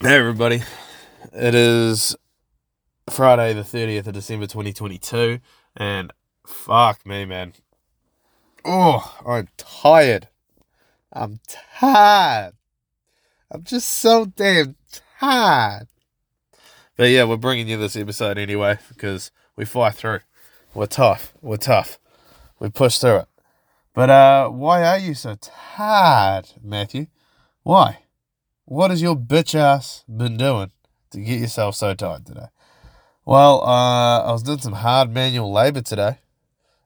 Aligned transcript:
Hey, 0.00 0.16
everybody. 0.16 0.62
It 1.32 1.56
is 1.56 2.14
Friday, 3.10 3.52
the 3.52 3.62
30th 3.62 4.06
of 4.06 4.14
December, 4.14 4.46
2022, 4.46 5.40
and 5.76 6.12
fuck 6.46 7.04
me, 7.04 7.24
man. 7.24 7.54
Oh, 8.64 9.18
I'm 9.26 9.48
tired. 9.56 10.28
I'm 11.12 11.40
tired. 11.48 12.52
I'm 13.50 13.64
just 13.64 13.88
so 13.88 14.26
damn 14.26 14.76
tired. 15.18 15.88
But 16.96 17.10
yeah, 17.10 17.24
we're 17.24 17.36
bringing 17.36 17.66
you 17.66 17.76
this 17.76 17.96
episode 17.96 18.38
anyway 18.38 18.78
because 18.90 19.32
we 19.56 19.64
fight 19.64 19.96
through. 19.96 20.20
We're 20.74 20.86
tough. 20.86 21.34
We're 21.42 21.56
tough. 21.56 21.98
We 22.60 22.68
push 22.68 23.00
through 23.00 23.16
it. 23.16 23.28
But 23.94 24.10
uh, 24.10 24.48
why 24.50 24.84
are 24.84 24.98
you 24.98 25.14
so 25.14 25.34
tired, 25.40 26.50
Matthew? 26.62 27.08
Why? 27.64 27.98
What 28.70 28.90
has 28.90 29.00
your 29.00 29.16
bitch 29.16 29.54
ass 29.54 30.04
been 30.14 30.36
doing 30.36 30.72
to 31.12 31.20
get 31.20 31.40
yourself 31.40 31.74
so 31.74 31.94
tired 31.94 32.26
today? 32.26 32.48
Well, 33.24 33.62
uh, 33.62 34.24
I 34.24 34.30
was 34.30 34.42
doing 34.42 34.58
some 34.58 34.74
hard 34.74 35.10
manual 35.10 35.50
labor 35.50 35.80
today. 35.80 36.18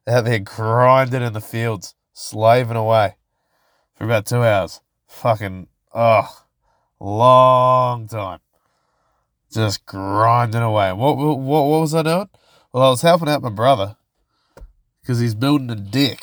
Out 0.07 0.25
there 0.25 0.39
grinding 0.39 1.23
in 1.23 1.33
the 1.33 1.41
fields, 1.41 1.97
slaving 2.13 2.77
away 2.77 3.17
for 3.97 4.05
about 4.05 4.27
two 4.27 4.45
hours. 4.45 4.81
Fucking, 5.09 5.67
ugh, 5.93 6.31
long 7.01 8.07
time. 8.07 8.39
Just 9.53 9.85
grinding 9.85 10.63
away. 10.63 10.93
What, 10.93 11.17
what, 11.17 11.39
what 11.41 11.81
was 11.81 11.97
I 11.97 12.05
doing? 12.05 12.29
Well, 12.73 12.85
I 12.85 12.91
was 12.91 13.03
helping 13.03 13.29
out 13.29 13.43
my 13.43 13.51
brother 13.51 13.97
because 15.01 15.19
he's 15.19 15.35
building 15.35 15.71
a 15.71 15.75
deck. 15.75 16.23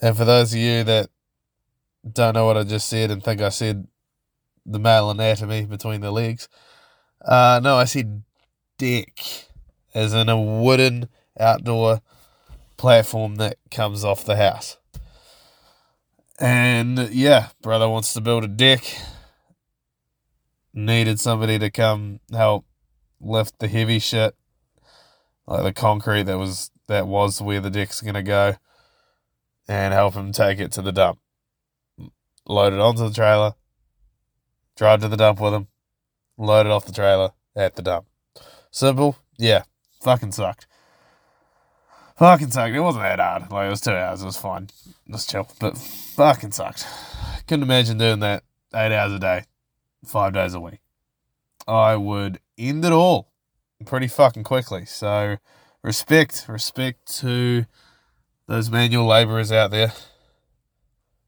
And 0.00 0.16
for 0.16 0.24
those 0.24 0.52
of 0.52 0.60
you 0.60 0.84
that 0.84 1.10
don't 2.10 2.34
know 2.34 2.46
what 2.46 2.56
I 2.56 2.64
just 2.64 2.88
said 2.88 3.10
and 3.10 3.22
think 3.22 3.40
I 3.40 3.50
said 3.50 3.86
the 4.66 4.78
male 4.78 5.10
anatomy 5.10 5.64
between 5.64 6.00
the 6.00 6.10
legs. 6.10 6.48
Uh, 7.24 7.60
no, 7.62 7.76
I 7.76 7.84
said 7.84 8.22
deck, 8.78 9.12
as 9.94 10.12
in 10.12 10.28
a 10.28 10.40
wooden 10.40 11.08
outdoor 11.38 12.00
platform 12.76 13.36
that 13.36 13.56
comes 13.70 14.04
off 14.04 14.24
the 14.24 14.36
house. 14.36 14.78
And 16.40 16.98
yeah, 17.12 17.48
brother 17.60 17.88
wants 17.88 18.12
to 18.14 18.20
build 18.20 18.44
a 18.44 18.48
deck. 18.48 18.82
Needed 20.74 21.20
somebody 21.20 21.58
to 21.58 21.70
come 21.70 22.20
help 22.32 22.64
lift 23.20 23.58
the 23.58 23.68
heavy 23.68 23.98
shit, 23.98 24.34
like 25.46 25.62
the 25.64 25.72
concrete 25.72 26.24
that 26.24 26.38
was 26.38 26.70
that 26.88 27.06
was 27.06 27.42
where 27.42 27.60
the 27.60 27.70
deck's 27.70 28.00
gonna 28.00 28.22
go, 28.22 28.54
and 29.68 29.92
help 29.92 30.14
him 30.14 30.32
take 30.32 30.58
it 30.58 30.72
to 30.72 30.82
the 30.82 30.90
dump 30.90 31.21
load 32.46 32.72
it 32.72 32.80
onto 32.80 33.06
the 33.06 33.14
trailer, 33.14 33.54
drive 34.76 35.00
to 35.00 35.08
the 35.08 35.16
dump 35.16 35.40
with 35.40 35.54
him, 35.54 35.68
load 36.36 36.66
it 36.66 36.72
off 36.72 36.86
the 36.86 36.92
trailer 36.92 37.30
at 37.54 37.76
the 37.76 37.82
dump. 37.82 38.06
Simple, 38.70 39.16
yeah, 39.38 39.64
fucking 40.00 40.32
sucked. 40.32 40.66
Fucking 42.16 42.50
sucked. 42.50 42.74
It 42.74 42.80
wasn't 42.80 43.04
that 43.04 43.18
hard. 43.18 43.50
Like, 43.50 43.66
it 43.66 43.70
was 43.70 43.80
two 43.80 43.92
hours. 43.92 44.22
It 44.22 44.26
was 44.26 44.36
fine. 44.36 44.68
It 45.06 45.12
was 45.12 45.26
chill. 45.26 45.48
But 45.58 45.76
fucking 45.76 46.52
sucked. 46.52 46.86
Couldn't 47.46 47.64
imagine 47.64 47.98
doing 47.98 48.20
that 48.20 48.44
eight 48.74 48.92
hours 48.92 49.12
a 49.12 49.18
day, 49.18 49.44
five 50.04 50.32
days 50.32 50.54
a 50.54 50.60
week. 50.60 50.80
I 51.66 51.96
would 51.96 52.40
end 52.58 52.84
it 52.84 52.92
all 52.92 53.32
pretty 53.86 54.08
fucking 54.08 54.44
quickly. 54.44 54.84
So, 54.84 55.38
respect, 55.82 56.46
respect 56.48 57.12
to 57.20 57.66
those 58.46 58.70
manual 58.70 59.06
laborers 59.06 59.50
out 59.50 59.70
there. 59.70 59.92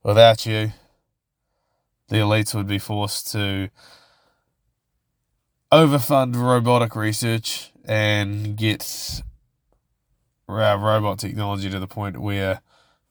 Without 0.02 0.44
you, 0.46 0.72
the 2.08 2.16
elites 2.16 2.54
would 2.54 2.66
be 2.66 2.78
forced 2.78 3.32
to 3.32 3.70
overfund 5.72 6.36
robotic 6.36 6.94
research 6.94 7.72
and 7.84 8.56
get 8.56 9.22
our 10.48 10.78
robot 10.78 11.18
technology 11.18 11.70
to 11.70 11.78
the 11.78 11.86
point 11.86 12.20
where 12.20 12.60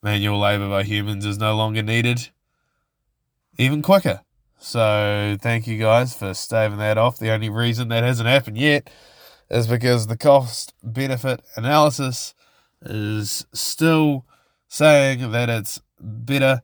manual 0.02 0.40
labor 0.40 0.70
by 0.70 0.84
humans 0.84 1.26
is 1.26 1.38
no 1.38 1.56
longer 1.56 1.82
needed 1.82 2.30
even 3.58 3.82
quicker. 3.82 4.22
So 4.58 5.38
thank 5.42 5.68
you 5.68 5.78
guys 5.78 6.16
for 6.16 6.34
staving 6.34 6.78
that 6.78 6.98
off. 6.98 7.18
The 7.18 7.32
only 7.32 7.50
reason 7.50 7.90
that 7.90 8.04
hasn't 8.04 8.30
happened 8.30 8.58
yet 8.58 8.90
is 9.50 9.68
because 9.68 10.08
the 10.08 10.18
cost 10.18 10.74
benefit 10.82 11.42
analysis 11.56 12.34
is 12.82 13.46
still 13.54 14.26
saying 14.68 15.32
that 15.32 15.50
it's 15.50 15.82
better 16.00 16.62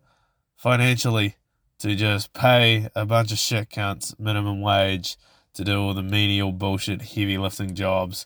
financially 0.56 1.36
to 1.80 1.96
just 1.96 2.34
pay 2.34 2.90
a 2.96 3.06
bunch 3.06 3.32
of 3.32 3.38
shit 3.38 3.70
cunts 3.70 4.18
minimum 4.20 4.62
wage 4.62 5.18
to 5.54 5.64
do 5.64 5.82
all 5.82 5.94
the 5.94 6.04
menial 6.04 6.52
bullshit 6.52 7.02
heavy 7.02 7.38
lifting 7.38 7.74
jobs 7.74 8.26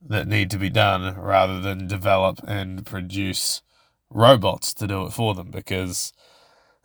that 0.00 0.26
need 0.26 0.50
to 0.50 0.58
be 0.58 0.70
done 0.70 1.16
rather 1.16 1.60
than 1.60 1.86
develop 1.86 2.40
and 2.46 2.86
produce 2.86 3.62
robots 4.10 4.72
to 4.74 4.86
do 4.86 5.06
it 5.06 5.12
for 5.12 5.34
them 5.34 5.50
because 5.50 6.12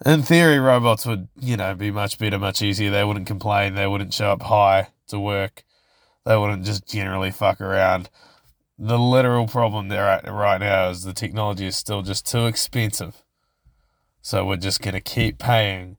in 0.05 0.23
theory 0.23 0.59
robots 0.59 1.05
would 1.05 1.27
you 1.39 1.55
know 1.55 1.73
be 1.73 1.91
much 1.91 2.17
better 2.17 2.39
much 2.39 2.61
easier. 2.61 2.91
They 2.91 3.03
wouldn't 3.03 3.27
complain. 3.27 3.75
They 3.75 3.87
wouldn't 3.87 4.13
show 4.13 4.31
up 4.31 4.41
high 4.43 4.89
to 5.07 5.19
work. 5.19 5.63
They 6.25 6.35
wouldn't 6.37 6.65
just 6.65 6.87
generally 6.87 7.31
fuck 7.31 7.61
around. 7.61 8.09
The 8.77 8.97
literal 8.97 9.47
problem 9.47 9.87
there 9.87 10.21
right 10.25 10.59
now 10.59 10.89
is 10.89 11.03
the 11.03 11.13
technology 11.13 11.67
is 11.67 11.77
still 11.77 12.01
just 12.01 12.29
too 12.29 12.47
expensive 12.47 13.22
so 14.23 14.45
we're 14.45 14.55
just 14.55 14.81
going 14.81 14.93
to 14.93 15.01
keep 15.01 15.37
paying 15.37 15.97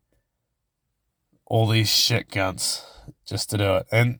all 1.44 1.68
these 1.68 1.90
shit 1.90 2.30
guns 2.30 2.82
just 3.26 3.50
to 3.50 3.58
do 3.58 3.74
it. 3.74 3.86
And 3.92 4.18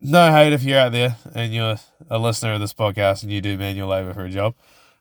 no 0.00 0.32
hate 0.32 0.52
if 0.52 0.64
you're 0.64 0.80
out 0.80 0.90
there 0.90 1.16
and 1.32 1.54
you're 1.54 1.76
a 2.10 2.18
listener 2.18 2.54
of 2.54 2.60
this 2.60 2.74
podcast 2.74 3.22
and 3.22 3.30
you 3.30 3.40
do 3.40 3.56
manual 3.56 3.88
labor 3.88 4.12
for 4.12 4.24
a 4.24 4.30
job. 4.30 4.56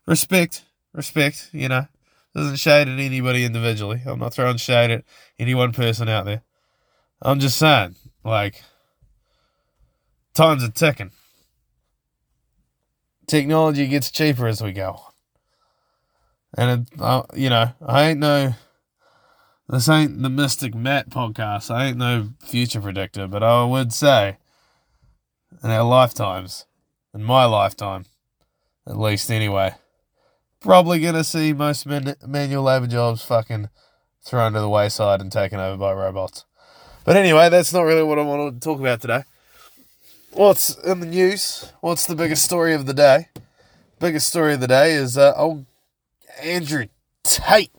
Respect, 0.05 0.63
respect, 0.93 1.49
you 1.51 1.67
know. 1.67 1.87
Doesn't 2.35 2.57
shade 2.57 2.87
at 2.87 2.99
anybody 2.99 3.43
individually. 3.43 4.03
I'm 4.05 4.19
not 4.19 4.35
throwing 4.35 4.57
shade 4.57 4.91
at 4.91 5.03
any 5.39 5.55
one 5.55 5.73
person 5.73 6.07
out 6.07 6.25
there. 6.25 6.43
I'm 7.19 7.39
just 7.39 7.57
saying, 7.57 7.95
like, 8.23 8.61
times 10.35 10.63
are 10.63 10.69
ticking. 10.69 11.09
Technology 13.25 13.87
gets 13.87 14.11
cheaper 14.11 14.45
as 14.45 14.61
we 14.61 14.71
go. 14.71 15.08
And, 16.57 16.87
it, 16.87 16.99
uh, 16.99 17.23
you 17.35 17.49
know, 17.49 17.71
I 17.85 18.09
ain't 18.09 18.19
no, 18.19 18.55
this 19.67 19.87
ain't 19.87 20.21
the 20.21 20.29
Mystic 20.29 20.73
Matt 20.73 21.09
podcast. 21.09 21.69
I 21.69 21.87
ain't 21.87 21.97
no 21.97 22.29
future 22.39 22.81
predictor, 22.81 23.27
but 23.27 23.43
I 23.43 23.63
would 23.63 23.93
say 23.93 24.37
in 25.63 25.69
our 25.69 25.83
lifetimes, 25.83 26.65
in 27.13 27.23
my 27.23 27.45
lifetime, 27.45 28.05
at 28.87 28.97
least 28.97 29.29
anyway, 29.29 29.75
probably 30.59 30.99
to 30.99 31.23
see 31.23 31.53
most 31.53 31.85
man- 31.85 32.15
manual 32.25 32.63
labor 32.63 32.87
jobs 32.87 33.23
fucking 33.23 33.69
thrown 34.23 34.53
to 34.53 34.59
the 34.59 34.69
wayside 34.69 35.21
and 35.21 35.31
taken 35.31 35.59
over 35.59 35.77
by 35.77 35.93
robots. 35.93 36.45
But 37.05 37.15
anyway, 37.15 37.49
that's 37.49 37.73
not 37.73 37.81
really 37.81 38.03
what 38.03 38.19
I 38.19 38.23
wanted 38.23 38.61
to 38.61 38.65
talk 38.65 38.79
about 38.79 39.01
today. 39.01 39.23
What's 40.31 40.77
in 40.79 40.99
the 40.99 41.05
news? 41.05 41.71
What's 41.81 42.05
the 42.05 42.15
biggest 42.15 42.45
story 42.45 42.73
of 42.73 42.85
the 42.85 42.93
day? 42.93 43.29
Biggest 43.99 44.27
story 44.27 44.53
of 44.53 44.59
the 44.59 44.67
day 44.67 44.93
is 44.93 45.17
uh, 45.17 45.33
old 45.35 45.65
Andrew 46.41 46.87
Tate. 47.23 47.71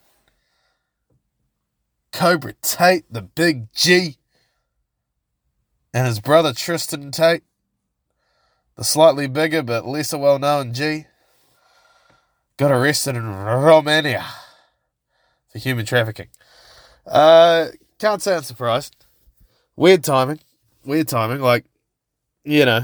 Cobra 2.13 2.55
Tate, 2.61 3.05
the 3.11 3.23
big 3.23 3.73
G. 3.73 4.17
And 5.93 6.07
his 6.07 6.21
brother 6.21 6.53
Tristan 6.53 7.11
Tate, 7.11 7.43
the 8.77 8.85
slightly 8.85 9.27
bigger 9.27 9.63
but 9.63 9.87
lesser 9.87 10.19
well 10.19 10.39
known 10.39 10.73
G, 10.73 11.07
got 12.57 12.71
arrested 12.71 13.17
in 13.17 13.27
Romania 13.27 14.25
for 15.51 15.59
human 15.59 15.87
trafficking. 15.87 16.29
Uh, 17.07 17.69
can't 17.99 18.23
say 18.23 18.37
I'm 18.37 18.43
surprised. 18.43 18.95
Weird 19.77 20.05
timing. 20.05 20.41
Weird 20.85 21.09
timing. 21.09 21.41
Like, 21.41 21.65
you 22.45 22.65
know. 22.65 22.83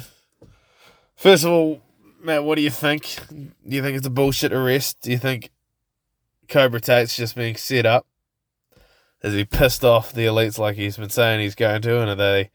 First 1.14 1.44
of 1.44 1.50
all, 1.50 1.82
Matt, 2.20 2.44
what 2.44 2.56
do 2.56 2.62
you 2.62 2.70
think? 2.70 3.19
Do 3.29 3.76
you 3.76 3.82
think 3.82 3.96
it's 3.96 4.06
a 4.06 4.11
bullshit 4.11 4.52
arrest? 4.52 5.00
Do 5.02 5.11
you 5.11 5.19
think 5.19 5.50
Cobra 6.48 6.81
Tate's 6.81 7.16
just 7.16 7.37
being 7.37 7.56
set 7.56 7.87
up? 7.87 8.06
Is 9.22 9.34
he 9.34 9.44
pissed 9.44 9.84
off 9.84 10.12
the 10.12 10.26
elites 10.26 10.58
like 10.58 10.76
he's 10.76 10.96
been 10.96 11.10
saying 11.10 11.40
he's 11.40 11.54
going 11.54 11.82
to, 11.82 12.00
and 12.00 12.20
they 12.20 12.50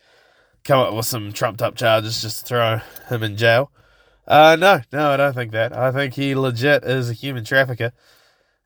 come 0.63 0.79
up 0.79 0.93
with 0.93 1.05
some 1.05 1.33
trumped 1.33 1.61
up 1.61 1.75
charges 1.75 2.21
just 2.21 2.41
to 2.41 2.45
throw 2.45 2.81
him 3.09 3.23
in 3.23 3.35
jail? 3.35 3.71
Uh, 4.27 4.55
no, 4.59 4.81
no, 4.93 5.11
I 5.11 5.17
don't 5.17 5.33
think 5.33 5.51
that. 5.51 5.75
I 5.75 5.91
think 5.91 6.13
he 6.13 6.35
legit 6.35 6.83
is 6.83 7.09
a 7.09 7.13
human 7.13 7.43
trafficker. 7.43 7.91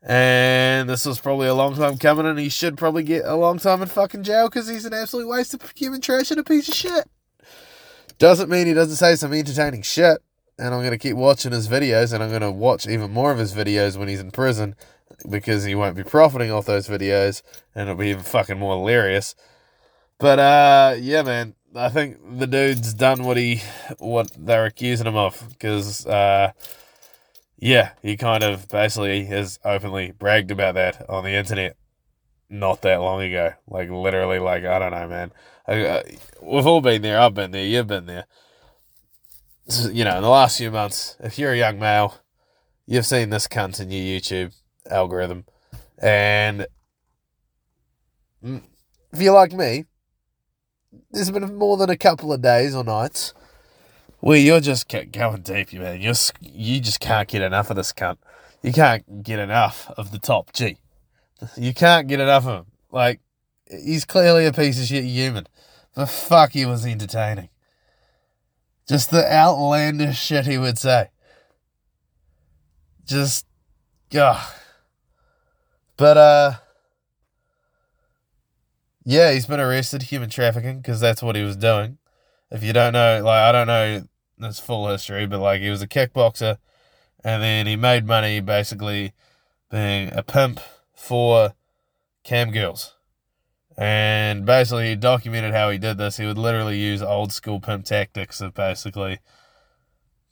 And 0.02 0.88
this 0.88 1.04
was 1.04 1.18
probably 1.18 1.48
a 1.48 1.54
long 1.54 1.74
time 1.74 1.98
coming, 1.98 2.26
and 2.26 2.38
he 2.38 2.48
should 2.48 2.76
probably 2.76 3.02
get 3.02 3.24
a 3.24 3.34
long 3.34 3.58
time 3.58 3.82
in 3.82 3.88
fucking 3.88 4.22
jail 4.22 4.48
because 4.48 4.68
he's 4.68 4.84
an 4.84 4.94
absolute 4.94 5.26
waste 5.26 5.54
of 5.54 5.72
human 5.74 6.00
trash 6.00 6.30
and 6.30 6.38
a 6.38 6.44
piece 6.44 6.68
of 6.68 6.74
shit. 6.74 7.08
Doesn't 8.18 8.48
mean 8.48 8.66
he 8.66 8.74
doesn't 8.74 8.96
say 8.96 9.16
some 9.16 9.32
entertaining 9.32 9.82
shit. 9.82 10.18
And 10.58 10.72
I'm 10.72 10.80
going 10.80 10.92
to 10.92 10.98
keep 10.98 11.16
watching 11.16 11.52
his 11.52 11.68
videos, 11.68 12.12
and 12.12 12.22
I'm 12.22 12.30
going 12.30 12.40
to 12.40 12.52
watch 12.52 12.86
even 12.86 13.10
more 13.10 13.32
of 13.32 13.38
his 13.38 13.52
videos 13.52 13.96
when 13.96 14.08
he's 14.08 14.20
in 14.20 14.30
prison 14.30 14.74
because 15.28 15.64
he 15.64 15.74
won't 15.74 15.96
be 15.96 16.04
profiting 16.04 16.50
off 16.50 16.66
those 16.66 16.88
videos 16.88 17.42
and 17.74 17.88
it'll 17.88 17.98
be 17.98 18.08
even 18.08 18.22
fucking 18.22 18.58
more 18.58 18.76
hilarious. 18.76 19.34
But 20.18 20.38
uh, 20.38 20.96
yeah, 20.98 21.22
man, 21.22 21.54
I 21.74 21.88
think 21.88 22.18
the 22.38 22.46
dude's 22.46 22.94
done 22.94 23.24
what 23.24 23.36
he 23.36 23.62
what 23.98 24.30
they're 24.36 24.66
accusing 24.66 25.06
him 25.06 25.16
of 25.16 25.46
because 25.50 26.06
uh, 26.06 26.52
yeah, 27.58 27.92
he 28.02 28.16
kind 28.16 28.42
of 28.42 28.68
basically 28.68 29.24
has 29.26 29.58
openly 29.64 30.12
bragged 30.12 30.50
about 30.50 30.74
that 30.74 31.08
on 31.08 31.24
the 31.24 31.34
internet 31.34 31.76
not 32.48 32.82
that 32.82 33.00
long 33.00 33.22
ago. 33.22 33.52
Like 33.68 33.90
literally, 33.90 34.38
like 34.38 34.64
I 34.64 34.78
don't 34.78 34.92
know, 34.92 35.08
man. 35.08 35.32
I, 35.68 36.02
we've 36.40 36.66
all 36.66 36.80
been 36.80 37.02
there. 37.02 37.20
I've 37.20 37.34
been 37.34 37.50
there. 37.50 37.64
You've 37.64 37.86
been 37.86 38.06
there. 38.06 38.26
You 39.90 40.04
know, 40.04 40.16
in 40.16 40.22
the 40.22 40.28
last 40.28 40.58
few 40.58 40.70
months, 40.70 41.16
if 41.20 41.38
you're 41.38 41.52
a 41.52 41.58
young 41.58 41.78
male, 41.78 42.14
you've 42.86 43.06
seen 43.06 43.30
this 43.30 43.48
cunt 43.48 43.80
in 43.80 43.90
your 43.90 44.20
YouTube 44.20 44.54
algorithm, 44.90 45.44
and 45.98 46.66
mm, 48.44 48.62
if 49.12 49.20
you're 49.20 49.34
like 49.34 49.52
me, 49.52 49.84
there's 51.10 51.30
been 51.30 51.56
more 51.56 51.76
than 51.76 51.90
a 51.90 51.96
couple 51.96 52.32
of 52.32 52.42
days 52.42 52.74
or 52.74 52.84
nights 52.84 53.34
where 54.20 54.38
you're 54.38 54.60
just 54.60 54.88
going 54.88 55.42
deep, 55.42 55.72
you 55.72 55.80
man. 55.80 56.00
You're 56.00 56.14
you 56.40 56.80
just 56.80 57.00
can't 57.00 57.28
get 57.28 57.42
enough 57.42 57.70
of 57.70 57.76
this 57.76 57.92
cunt. 57.92 58.18
You 58.62 58.72
can't 58.72 59.22
get 59.22 59.38
enough 59.38 59.90
of 59.96 60.10
the 60.10 60.18
top 60.18 60.52
G. 60.52 60.78
You 61.56 61.74
can't 61.74 62.08
get 62.08 62.20
enough 62.20 62.46
of 62.46 62.60
him. 62.60 62.72
Like 62.90 63.20
he's 63.70 64.04
clearly 64.04 64.46
a 64.46 64.52
piece 64.52 64.80
of 64.80 64.86
shit 64.86 65.04
human. 65.04 65.46
But 65.94 66.06
fuck, 66.06 66.52
he 66.52 66.66
was 66.66 66.84
entertaining. 66.84 67.48
Just 68.86 69.10
the 69.10 69.24
outlandish 69.32 70.18
shit 70.18 70.46
he 70.46 70.58
would 70.58 70.78
say. 70.78 71.08
Just, 73.04 73.46
yeah. 74.10 74.44
But, 75.96 76.16
uh, 76.16 76.52
yeah, 79.04 79.32
he's 79.32 79.46
been 79.46 79.60
arrested, 79.60 80.02
human 80.02 80.28
trafficking, 80.28 80.78
because 80.78 81.00
that's 81.00 81.22
what 81.22 81.36
he 81.36 81.42
was 81.42 81.56
doing. 81.56 81.98
If 82.50 82.62
you 82.62 82.72
don't 82.72 82.92
know, 82.92 83.22
like, 83.24 83.42
I 83.42 83.52
don't 83.52 83.66
know 83.66 84.02
his 84.40 84.60
full 84.60 84.88
history, 84.88 85.26
but, 85.26 85.40
like, 85.40 85.60
he 85.60 85.70
was 85.70 85.80
a 85.82 85.88
kickboxer, 85.88 86.58
and 87.24 87.42
then 87.42 87.66
he 87.66 87.76
made 87.76 88.06
money 88.06 88.40
basically 88.40 89.12
being 89.70 90.12
a 90.12 90.22
pimp 90.22 90.60
for 90.94 91.54
cam 92.24 92.50
girls. 92.50 92.94
And 93.78 94.46
basically, 94.46 94.90
he 94.90 94.96
documented 94.96 95.54
how 95.54 95.70
he 95.70 95.78
did 95.78 95.98
this. 95.98 96.16
He 96.16 96.26
would 96.26 96.38
literally 96.38 96.78
use 96.78 97.02
old 97.02 97.32
school 97.32 97.60
pimp 97.60 97.84
tactics 97.84 98.40
of 98.40 98.54
basically 98.54 99.18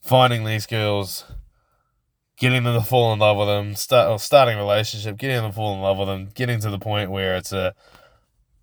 finding 0.01 0.45
these 0.45 0.67
girls, 0.67 1.25
getting 2.37 2.65
them 2.65 2.75
to 2.75 2.85
fall 2.85 3.13
in 3.13 3.19
love 3.19 3.37
with 3.37 3.49
them, 3.49 3.75
start 3.75 4.21
starting 4.21 4.57
a 4.57 4.61
relationship, 4.61 5.17
getting 5.17 5.37
them 5.37 5.51
to 5.51 5.55
fall 5.55 5.75
in 5.75 5.81
love 5.81 5.99
with 5.99 6.09
them, 6.09 6.31
getting 6.35 6.61
to 6.61 6.71
the 6.71 6.79
point 6.79 7.11
where 7.11 7.37
it's 7.37 7.53
a 7.53 7.75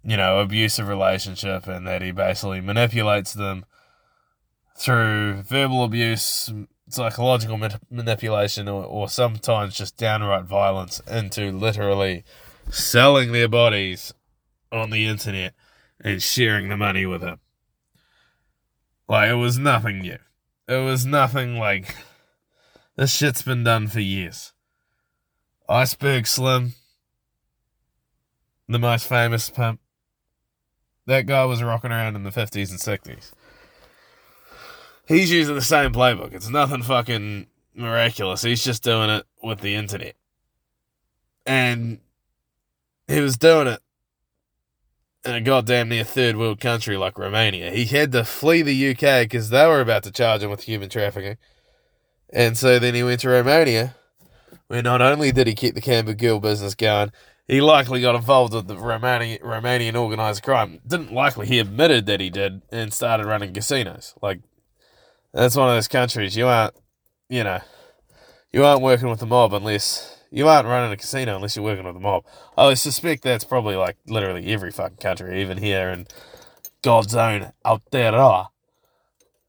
you 0.04 0.18
know 0.18 0.40
abusive 0.40 0.88
relationship, 0.88 1.68
and 1.68 1.88
that 1.88 2.02
he 2.02 2.12
basically 2.12 2.62
manipulates 2.62 3.34
them 3.34 3.66
through 4.76 5.44
verbal 5.44 5.84
abuse, 5.84 6.52
psychological 6.90 7.60
manipulation, 7.90 8.68
or, 8.68 8.84
or 8.84 9.10
sometimes 9.10 9.76
just 9.76 9.98
downright 9.98 10.46
violence 10.46 11.00
into 11.02 11.52
literally 11.52 12.24
selling 12.70 13.32
their 13.32 13.48
bodies 13.48 14.14
on 14.72 14.90
the 14.90 15.06
internet 15.06 15.54
and 16.04 16.22
sharing 16.22 16.70
the 16.70 16.78
money 16.78 17.06
with 17.06 17.22
him. 17.22 17.40
Like, 19.08 19.30
it 19.30 19.36
was 19.36 19.58
nothing 19.58 20.00
new. 20.00 20.18
It 20.68 20.84
was 20.84 21.06
nothing 21.06 21.58
like. 21.58 21.96
This 22.96 23.16
shit's 23.16 23.42
been 23.42 23.64
done 23.64 23.88
for 23.88 24.00
years. 24.00 24.54
Iceberg 25.70 26.28
Slim, 26.28 26.74
the 28.68 28.80
most 28.80 29.08
famous 29.08 29.50
pimp, 29.50 29.80
that 31.06 31.26
guy 31.26 31.46
was 31.46 31.64
rocking 31.64 31.92
around 31.92 32.16
in 32.16 32.24
the 32.24 32.30
50s 32.30 32.70
and 32.70 32.80
60s. 32.80 33.32
He's 35.08 35.32
using 35.32 35.56
the 35.56 35.62
same 35.62 35.94
playbook. 35.94 36.34
It's 36.34 36.50
nothing 36.50 36.84
fucking 36.84 37.48
miraculous. 37.74 38.44
He's 38.44 38.64
just 38.64 38.84
doing 38.84 39.10
it 39.10 39.26
with 39.42 39.62
the 39.62 39.76
internet. 39.76 40.16
And 41.46 42.00
he 43.08 43.20
was 43.22 43.38
doing 43.38 43.68
it 43.68 43.82
in 45.26 45.36
a 45.36 45.42
goddamn 45.42 45.90
near 45.90 46.04
third 46.04 46.36
world 46.38 46.60
country 46.60 46.98
like 46.98 47.18
Romania. 47.18 47.72
He 47.72 47.86
had 47.86 48.12
to 48.12 48.24
flee 48.24 48.62
the 48.62 48.92
UK 48.92 49.24
because 49.24 49.50
they 49.50 49.66
were 49.66 49.82
about 49.82 50.04
to 50.04 50.12
charge 50.12 50.44
him 50.44 50.50
with 50.50 50.64
human 50.64 50.90
trafficking. 50.90 51.38
And 52.34 52.58
so 52.58 52.80
then 52.80 52.96
he 52.96 53.04
went 53.04 53.22
to 53.22 53.30
Romania, 53.30 53.96
where 54.68 54.82
not 54.82 55.02
only 55.02 55.32
did 55.32 55.48
he 55.48 55.54
keep 55.54 55.76
the 55.76 55.82
Camber 55.82 56.14
Girl 56.14 56.40
business 56.40 56.76
going, 56.76 57.12
he 57.48 57.60
likely 57.60 58.02
got 58.02 58.16
involved 58.16 58.54
with 58.54 58.68
the 58.68 58.76
Romanian, 58.76 59.42
Romanian 59.42 59.96
organised 59.96 60.44
crime. 60.44 60.80
Didn't 60.88 61.12
likely, 61.12 61.48
he 61.48 61.60
admitted 61.60 62.06
that 62.06 62.22
he 62.22 62.30
did 62.30 62.62
and 62.72 62.94
started 62.94 63.26
running 63.26 63.54
casinos. 63.54 64.16
Like, 64.22 64.40
that's 65.34 65.56
one 65.56 65.70
of 65.70 65.76
those 65.76 65.90
countries 65.90 66.38
you 66.38 66.48
aren't, 66.48 66.74
you 67.30 67.44
know, 67.44 67.60
you 68.54 68.64
aren't 68.64 68.82
working 68.82 69.10
with 69.10 69.20
the 69.20 69.26
mob 69.26 69.54
unless 69.54 70.18
you 70.32 70.48
aren't 70.48 70.68
running 70.68 70.94
a 70.94 70.98
casino 70.98 71.36
unless 71.36 71.58
you're 71.58 71.66
working 71.66 71.86
with 71.86 71.96
a 71.96 72.00
mob. 72.00 72.24
I 72.58 72.74
suspect 72.76 73.24
that's 73.24 73.44
probably 73.44 73.76
like 73.76 73.98
literally 74.08 74.48
every 74.48 74.72
fucking 74.72 74.98
country, 74.98 75.42
even 75.42 75.58
here 75.58 75.90
in 75.90 76.08
God's 76.82 77.16
own 77.16 77.52
Aotearoa 77.66 78.48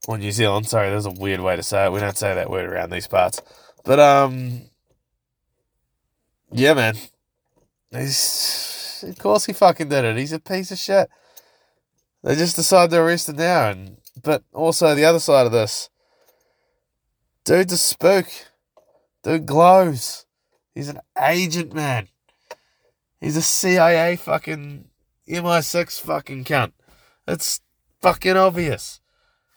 or 0.09 0.19
New 0.19 0.33
Zealand. 0.33 0.69
Sorry, 0.69 0.91
there's 0.91 1.07
a 1.07 1.11
weird 1.11 1.41
way 1.41 1.57
to 1.57 1.63
say 1.63 1.87
it. 1.87 1.93
We 1.93 2.01
don't 2.01 2.17
say 2.17 2.35
that 2.35 2.51
word 2.51 2.71
around 2.71 2.91
these 2.91 3.07
parts. 3.07 3.41
But 3.85 3.99
um 3.99 4.63
Yeah 6.51 6.75
man. 6.75 6.97
He's 7.91 9.05
of 9.07 9.19
course 9.19 9.47
he 9.47 9.53
fucking 9.53 9.89
did 9.89 10.05
it. 10.05 10.17
He's 10.17 10.33
a 10.33 10.41
piece 10.41 10.71
of 10.71 10.79
shit. 10.79 11.09
They 12.23 12.37
just 12.37 12.57
decided 12.57 12.93
to 12.93 13.01
arrest 13.01 13.29
him 13.29 13.37
now 13.37 13.71
and 13.71 13.97
but 14.23 14.45
also 14.53 14.95
the 14.95 15.05
other 15.05 15.19
side 15.19 15.47
of 15.47 15.53
this. 15.53 15.89
dude, 17.45 17.71
the 17.71 17.77
spook. 17.77 18.27
Dude 19.23 19.47
glows. 19.47 20.27
He's 20.75 20.89
an 20.89 21.01
agent, 21.21 21.73
man. 21.73 22.09
He's 23.21 23.37
a 23.37 23.43
CIA 23.43 24.17
fucking 24.17 24.87
MI6 25.29 26.01
fucking 26.01 26.45
cunt. 26.45 26.73
It's 27.29 27.61
fucking 28.01 28.37
obvious. 28.37 29.01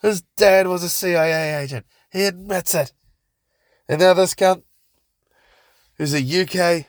His 0.06 0.20
dad 0.36 0.68
was 0.68 0.84
a 0.84 0.88
CIA 0.88 1.60
agent. 1.60 1.84
He 2.12 2.26
admits 2.26 2.76
it. 2.76 2.92
And 3.88 3.98
now 3.98 4.14
this 4.14 4.36
cunt, 4.36 4.62
who's 5.98 6.14
a 6.14 6.20
UK 6.20 6.86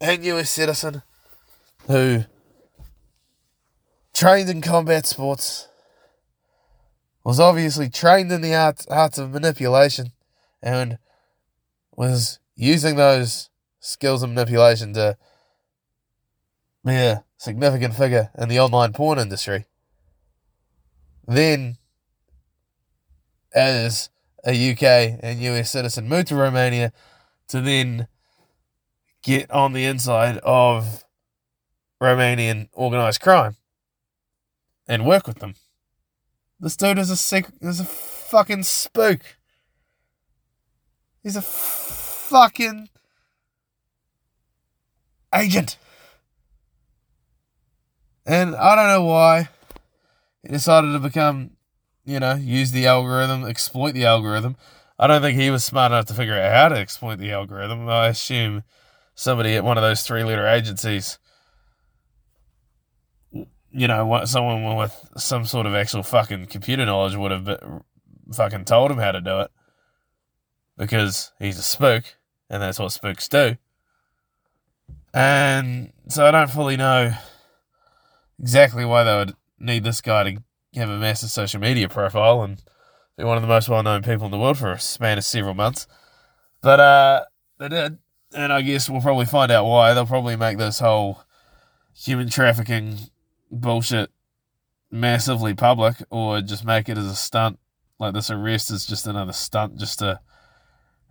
and 0.00 0.24
US 0.24 0.50
citizen, 0.50 1.02
who 1.86 2.24
trained 4.12 4.50
in 4.50 4.62
combat 4.62 5.06
sports, 5.06 5.68
was 7.22 7.38
obviously 7.38 7.88
trained 7.88 8.32
in 8.32 8.40
the 8.40 8.52
art, 8.52 8.84
arts 8.90 9.18
of 9.18 9.30
manipulation, 9.30 10.10
and 10.60 10.98
was 11.94 12.40
using 12.56 12.96
those 12.96 13.48
skills 13.78 14.24
of 14.24 14.30
manipulation 14.30 14.92
to 14.94 15.16
be 16.84 16.94
a 16.94 17.24
significant 17.36 17.94
figure 17.94 18.30
in 18.36 18.48
the 18.48 18.58
online 18.58 18.92
porn 18.92 19.20
industry, 19.20 19.66
then 21.28 21.78
as 23.54 24.10
a 24.44 24.72
UK 24.72 25.18
and 25.22 25.40
US 25.40 25.70
citizen 25.70 26.08
moved 26.08 26.28
to 26.28 26.36
Romania 26.36 26.92
to 27.48 27.60
then 27.60 28.08
get 29.22 29.50
on 29.50 29.72
the 29.72 29.84
inside 29.84 30.38
of 30.38 31.04
Romanian 32.00 32.68
organized 32.72 33.20
crime 33.20 33.56
and 34.88 35.06
work 35.06 35.26
with 35.26 35.38
them. 35.38 35.54
This 36.58 36.76
dude 36.76 36.98
is 36.98 37.10
a 37.10 37.16
sick, 37.16 37.46
is 37.60 37.80
a 37.80 37.84
fucking 37.84 38.64
spook. 38.64 39.20
He's 41.22 41.36
a 41.36 41.42
fucking 41.42 42.88
agent. 45.34 45.76
And 48.26 48.54
I 48.54 48.76
don't 48.76 48.86
know 48.86 49.04
why 49.04 49.48
he 50.42 50.48
decided 50.48 50.92
to 50.92 50.98
become, 50.98 51.51
you 52.04 52.20
know, 52.20 52.34
use 52.34 52.72
the 52.72 52.86
algorithm, 52.86 53.44
exploit 53.44 53.92
the 53.92 54.04
algorithm. 54.04 54.56
I 54.98 55.06
don't 55.06 55.22
think 55.22 55.38
he 55.38 55.50
was 55.50 55.64
smart 55.64 55.92
enough 55.92 56.06
to 56.06 56.14
figure 56.14 56.38
out 56.38 56.52
how 56.52 56.68
to 56.68 56.80
exploit 56.80 57.18
the 57.18 57.32
algorithm. 57.32 57.88
I 57.88 58.08
assume 58.08 58.62
somebody 59.14 59.54
at 59.54 59.64
one 59.64 59.76
of 59.76 59.82
those 59.82 60.02
three 60.02 60.24
letter 60.24 60.46
agencies, 60.46 61.18
you 63.30 63.88
know, 63.88 64.24
someone 64.24 64.76
with 64.76 64.94
some 65.16 65.44
sort 65.44 65.66
of 65.66 65.74
actual 65.74 66.02
fucking 66.02 66.46
computer 66.46 66.84
knowledge 66.84 67.16
would 67.16 67.30
have 67.30 67.44
been, 67.44 67.82
fucking 68.32 68.64
told 68.64 68.90
him 68.90 68.98
how 68.98 69.12
to 69.12 69.20
do 69.20 69.40
it 69.40 69.50
because 70.76 71.32
he's 71.38 71.58
a 71.58 71.62
spook 71.62 72.04
and 72.50 72.62
that's 72.62 72.78
what 72.78 72.92
spooks 72.92 73.28
do. 73.28 73.56
And 75.14 75.92
so 76.08 76.26
I 76.26 76.30
don't 76.30 76.50
fully 76.50 76.76
know 76.76 77.12
exactly 78.40 78.84
why 78.84 79.04
they 79.04 79.14
would 79.14 79.34
need 79.58 79.84
this 79.84 80.00
guy 80.00 80.24
to 80.24 80.42
have 80.80 80.90
a 80.90 80.98
massive 80.98 81.30
social 81.30 81.60
media 81.60 81.88
profile 81.88 82.42
and 82.42 82.62
be 83.16 83.24
one 83.24 83.36
of 83.36 83.42
the 83.42 83.48
most 83.48 83.68
well 83.68 83.82
known 83.82 84.02
people 84.02 84.26
in 84.26 84.30
the 84.30 84.38
world 84.38 84.58
for 84.58 84.72
a 84.72 84.80
span 84.80 85.18
of 85.18 85.24
several 85.24 85.54
months. 85.54 85.86
But 86.62 86.80
uh, 86.80 87.24
they 87.58 87.68
did. 87.68 87.98
and 88.34 88.52
I 88.52 88.62
guess 88.62 88.88
we'll 88.88 89.02
probably 89.02 89.26
find 89.26 89.50
out 89.52 89.66
why. 89.66 89.92
They'll 89.94 90.06
probably 90.06 90.36
make 90.36 90.58
this 90.58 90.78
whole 90.78 91.24
human 91.94 92.28
trafficking 92.28 92.98
bullshit 93.50 94.10
massively 94.90 95.54
public, 95.54 95.96
or 96.10 96.40
just 96.40 96.64
make 96.64 96.88
it 96.88 96.98
as 96.98 97.06
a 97.06 97.14
stunt. 97.14 97.58
Like 97.98 98.14
this 98.14 98.30
arrest 98.30 98.70
is 98.70 98.86
just 98.86 99.06
another 99.06 99.32
stunt, 99.32 99.76
just 99.78 99.98
to 100.00 100.20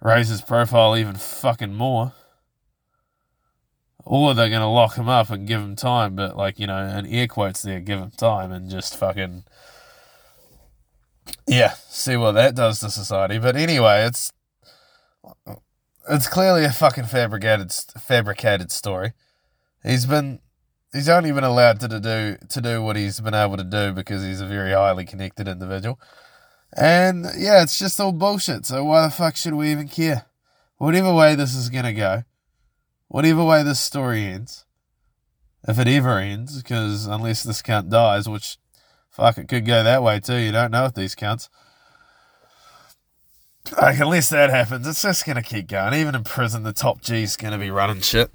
raise 0.02 0.30
his 0.30 0.42
profile 0.42 0.98
even 0.98 1.16
fucking 1.16 1.74
more. 1.74 2.14
Or 4.04 4.34
they're 4.34 4.50
gonna 4.50 4.72
lock 4.72 4.96
him 4.96 5.10
up 5.10 5.30
and 5.30 5.48
give 5.48 5.62
him 5.62 5.76
time, 5.76 6.16
but 6.16 6.36
like 6.36 6.60
you 6.60 6.68
know, 6.68 6.78
and 6.78 7.08
air 7.08 7.28
quotes 7.28 7.62
there, 7.62 7.80
give 7.80 8.00
him 8.00 8.12
time 8.12 8.52
and 8.52 8.70
just 8.70 8.98
fucking 8.98 9.44
yeah, 11.48 11.74
see 11.90 12.18
what 12.18 12.34
that 12.34 12.56
does 12.56 12.80
to 12.80 12.90
society. 12.90 13.38
But 13.38 13.56
anyway, 13.56 14.06
it's 14.06 14.32
it's 16.10 16.28
clearly 16.28 16.64
a 16.66 16.72
fucking 16.72 17.06
fabricated 17.06 17.72
fabricated 17.72 18.72
story. 18.72 19.14
He's 19.84 20.06
been 20.06 20.40
he's 20.94 21.10
only 21.10 21.32
been 21.32 21.44
allowed 21.44 21.80
to 21.82 21.88
do 21.88 22.38
to 22.48 22.62
do 22.62 22.82
what 22.82 22.96
he's 22.96 23.20
been 23.20 23.34
able 23.34 23.58
to 23.58 23.64
do 23.64 23.92
because 23.92 24.24
he's 24.24 24.42
a 24.42 24.48
very 24.48 24.74
highly 24.74 25.06
connected 25.06 25.48
individual. 25.48 26.00
And 26.74 27.26
yeah, 27.38 27.64
it's 27.64 27.78
just 27.78 28.00
all 28.00 28.14
bullshit. 28.14 28.66
So 28.66 28.84
why 28.86 29.06
the 29.06 29.12
fuck 29.12 29.36
should 29.36 29.54
we 29.54 29.72
even 29.72 29.88
care? 29.88 30.26
Whatever 30.78 31.14
way 31.14 31.36
this 31.36 31.56
is 31.56 31.70
gonna 31.70 31.94
go, 31.94 32.24
whatever 33.12 33.44
way 33.44 33.62
this 33.62 33.80
story 33.80 34.24
ends, 34.24 34.66
if 35.68 35.78
it 35.78 35.88
ever 35.88 36.18
ends, 36.18 36.62
because 36.62 37.06
unless 37.08 37.44
this 37.44 37.62
cunt 37.62 37.90
dies, 37.90 38.28
which 38.28 38.58
fuck 39.10 39.38
it 39.38 39.50
could 39.50 39.66
go 39.66 39.84
that 39.84 40.02
way 40.02 40.20
too. 40.22 40.38
You 40.38 40.54
don't 40.54 40.72
know 40.72 40.84
with 40.84 40.96
these 40.96 41.14
cunts. 41.14 41.50
Like, 43.80 44.00
unless 44.00 44.30
that 44.30 44.50
happens, 44.50 44.88
it's 44.88 45.02
just 45.02 45.26
going 45.26 45.36
to 45.36 45.42
keep 45.44 45.68
going. 45.68 45.94
Even 45.94 46.16
in 46.16 46.24
prison, 46.24 46.64
the 46.64 46.74
top 46.74 47.02
G's 47.02 47.38
going 47.38 47.52
to 47.52 47.60
be 47.60 47.70
running 47.70 48.02
shit. 48.02 48.32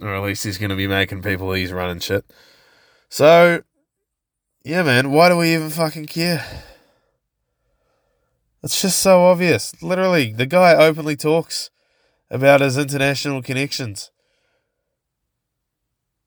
Or 0.00 0.14
at 0.14 0.22
least 0.22 0.44
he's 0.44 0.58
going 0.58 0.70
to 0.70 0.76
be 0.76 0.86
making 0.86 1.22
people 1.22 1.52
he's 1.52 1.72
running 1.72 1.98
shit. 1.98 2.24
So, 3.08 3.62
yeah, 4.62 4.82
man, 4.82 5.10
why 5.10 5.30
do 5.30 5.38
we 5.38 5.54
even 5.54 5.70
fucking 5.70 6.06
care? 6.06 6.44
It's 8.62 8.80
just 8.80 8.98
so 8.98 9.22
obvious. 9.22 9.82
Literally, 9.82 10.32
the 10.32 10.46
guy 10.46 10.74
openly 10.74 11.16
talks 11.16 11.70
about 12.30 12.60
his 12.60 12.78
international 12.78 13.42
connections. 13.42 14.10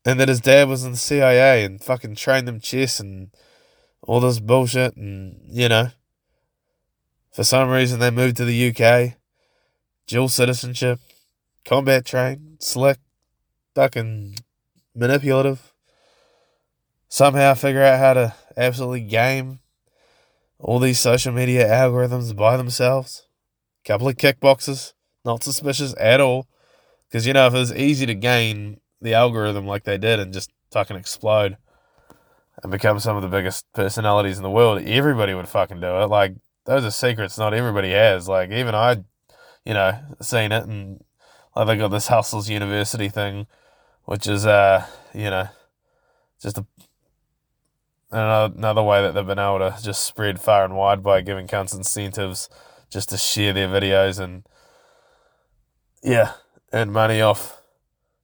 And 0.04 0.20
that 0.20 0.28
his 0.28 0.40
dad 0.40 0.68
was 0.68 0.84
in 0.84 0.92
the 0.92 0.98
CIA 0.98 1.64
and 1.64 1.82
fucking 1.82 2.16
trained 2.16 2.46
them 2.46 2.60
chess 2.60 3.00
and 3.00 3.30
all 4.02 4.20
this 4.20 4.38
bullshit. 4.38 4.96
And, 4.96 5.40
you 5.48 5.68
know, 5.68 5.88
for 7.32 7.42
some 7.42 7.70
reason, 7.70 8.00
they 8.00 8.10
moved 8.10 8.36
to 8.36 8.44
the 8.44 8.68
UK, 8.70 9.14
dual 10.06 10.28
citizenship, 10.28 11.00
combat 11.64 12.04
trained, 12.04 12.58
slick, 12.60 12.98
fucking 13.74 14.36
manipulative. 14.94 15.72
Somehow 17.08 17.54
figure 17.54 17.82
out 17.82 17.98
how 17.98 18.12
to 18.12 18.34
absolutely 18.56 19.00
game 19.00 19.60
all 20.58 20.78
these 20.78 20.98
social 20.98 21.32
media 21.32 21.66
algorithms 21.66 22.34
by 22.36 22.56
themselves. 22.56 23.26
Couple 23.84 24.08
of 24.08 24.16
kickboxes, 24.16 24.92
not 25.24 25.42
suspicious 25.42 25.94
at 25.98 26.20
all. 26.20 26.46
Because, 27.08 27.26
you 27.26 27.32
know, 27.32 27.46
if 27.46 27.54
it 27.54 27.58
was 27.58 27.72
easy 27.74 28.06
to 28.06 28.14
gain 28.14 28.80
the 29.00 29.14
algorithm 29.14 29.66
like 29.66 29.84
they 29.84 29.98
did 29.98 30.18
and 30.18 30.32
just 30.32 30.50
fucking 30.72 30.96
explode 30.96 31.56
and 32.62 32.72
become 32.72 32.98
some 32.98 33.16
of 33.16 33.22
the 33.22 33.28
biggest 33.28 33.66
personalities 33.72 34.36
in 34.36 34.42
the 34.42 34.50
world, 34.50 34.82
everybody 34.82 35.34
would 35.34 35.48
fucking 35.48 35.80
do 35.80 36.02
it. 36.02 36.06
Like, 36.06 36.34
those 36.64 36.84
are 36.84 36.90
secrets 36.90 37.38
not 37.38 37.54
everybody 37.54 37.90
has. 37.92 38.28
Like 38.28 38.50
even 38.50 38.74
I, 38.74 39.04
you 39.64 39.74
know, 39.74 39.98
seen 40.20 40.52
it, 40.52 40.64
and 40.64 41.02
like 41.54 41.66
they 41.66 41.76
got 41.76 41.88
this 41.88 42.08
Hustlers 42.08 42.50
University 42.50 43.08
thing, 43.08 43.46
which 44.04 44.26
is 44.26 44.46
uh, 44.46 44.86
you 45.12 45.30
know, 45.30 45.48
just 46.40 46.58
a 46.58 46.66
another 48.10 48.82
way 48.82 49.02
that 49.02 49.12
they've 49.14 49.26
been 49.26 49.38
able 49.38 49.58
to 49.58 49.76
just 49.82 50.04
spread 50.04 50.40
far 50.40 50.64
and 50.64 50.76
wide 50.76 51.02
by 51.02 51.20
giving 51.20 51.48
cunts 51.48 51.74
incentives 51.74 52.48
just 52.88 53.08
to 53.08 53.16
share 53.16 53.52
their 53.52 53.68
videos 53.68 54.20
and 54.20 54.46
yeah, 56.04 56.32
earn 56.72 56.92
money 56.92 57.20
off 57.20 57.60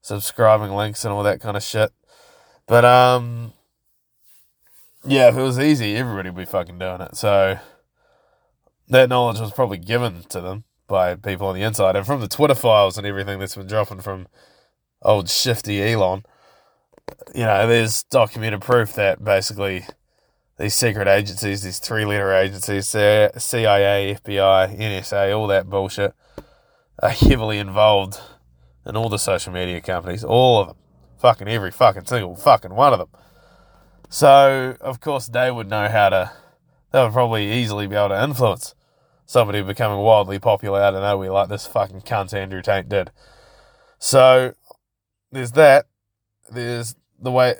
subscribing 0.03 0.71
links 0.71 1.05
and 1.05 1.13
all 1.13 1.23
that 1.23 1.41
kind 1.41 1.57
of 1.57 1.63
shit. 1.63 1.91
But 2.67 2.85
um 2.85 3.53
yeah, 5.05 5.29
if 5.29 5.37
it 5.37 5.43
was 5.43 5.59
easy, 5.59 5.97
everybody 5.97 6.29
would 6.29 6.39
be 6.39 6.45
fucking 6.45 6.79
doing 6.79 7.01
it. 7.01 7.17
So 7.17 7.59
that 8.89 9.09
knowledge 9.09 9.41
was 9.41 9.53
probably 9.53 9.79
given 9.79 10.23
to 10.29 10.41
them 10.43 10.65
by 10.87 11.15
people 11.15 11.47
on 11.47 11.55
the 11.55 11.63
inside. 11.63 11.97
And 11.97 12.05
from 12.05 12.21
the 12.21 12.29
Twitter 12.29 12.55
files 12.55 12.99
and 12.99 13.07
everything 13.07 13.39
that's 13.39 13.57
been 13.57 13.67
dropping 13.67 14.01
from 14.01 14.29
old 15.01 15.31
shifty 15.31 15.83
Elon, 15.83 16.25
you 17.35 17.45
know, 17.45 17.67
there's 17.67 18.03
documented 18.05 18.61
proof 18.61 18.93
that 18.95 19.25
basically 19.25 19.87
these 20.59 20.75
secret 20.75 21.09
agencies, 21.09 21.63
these 21.63 21.79
three 21.79 22.05
letter 22.05 22.33
agencies, 22.35 22.89
CIA, 22.89 24.19
FBI, 24.23 24.79
NSA, 24.79 25.37
all 25.37 25.47
that 25.47 25.71
bullshit, 25.71 26.13
are 27.03 27.11
heavily 27.11 27.59
involved 27.59 28.21
in 28.87 28.97
all 28.97 29.09
the 29.09 29.19
social 29.19 29.53
media 29.53 29.81
companies, 29.81 30.25
all 30.25 30.61
of 30.61 30.69
them. 30.69 30.77
Fucking 31.19 31.49
every 31.49 31.71
fucking 31.71 32.07
single 32.07 32.35
fucking 32.35 32.75
one 32.75 32.95
of 32.95 32.99
them. 32.99 33.09
So, 34.09 34.77
of 34.81 35.01
course, 35.01 35.27
they 35.27 35.51
would 35.51 35.69
know 35.69 35.89
how 35.89 36.09
to, 36.09 36.33
they 36.93 37.03
would 37.03 37.13
probably 37.13 37.53
easily 37.53 37.87
be 37.87 37.95
able 37.95 38.09
to 38.09 38.25
influence 38.25 38.75
somebody 39.27 39.63
becoming 39.63 39.99
wildly 39.99 40.39
popular 40.39 40.81
out 40.81 40.95
of 40.95 41.03
nowhere 41.03 41.31
like 41.31 41.49
this 41.49 41.67
fucking 41.67 42.01
cunt 42.01 42.35
Andrew 42.35 42.63
Tate 42.63 42.89
did. 42.89 43.11
So 43.99 44.55
there's 45.31 45.53
that. 45.53 45.87
There's 46.51 46.97
the 47.21 47.31
way, 47.31 47.55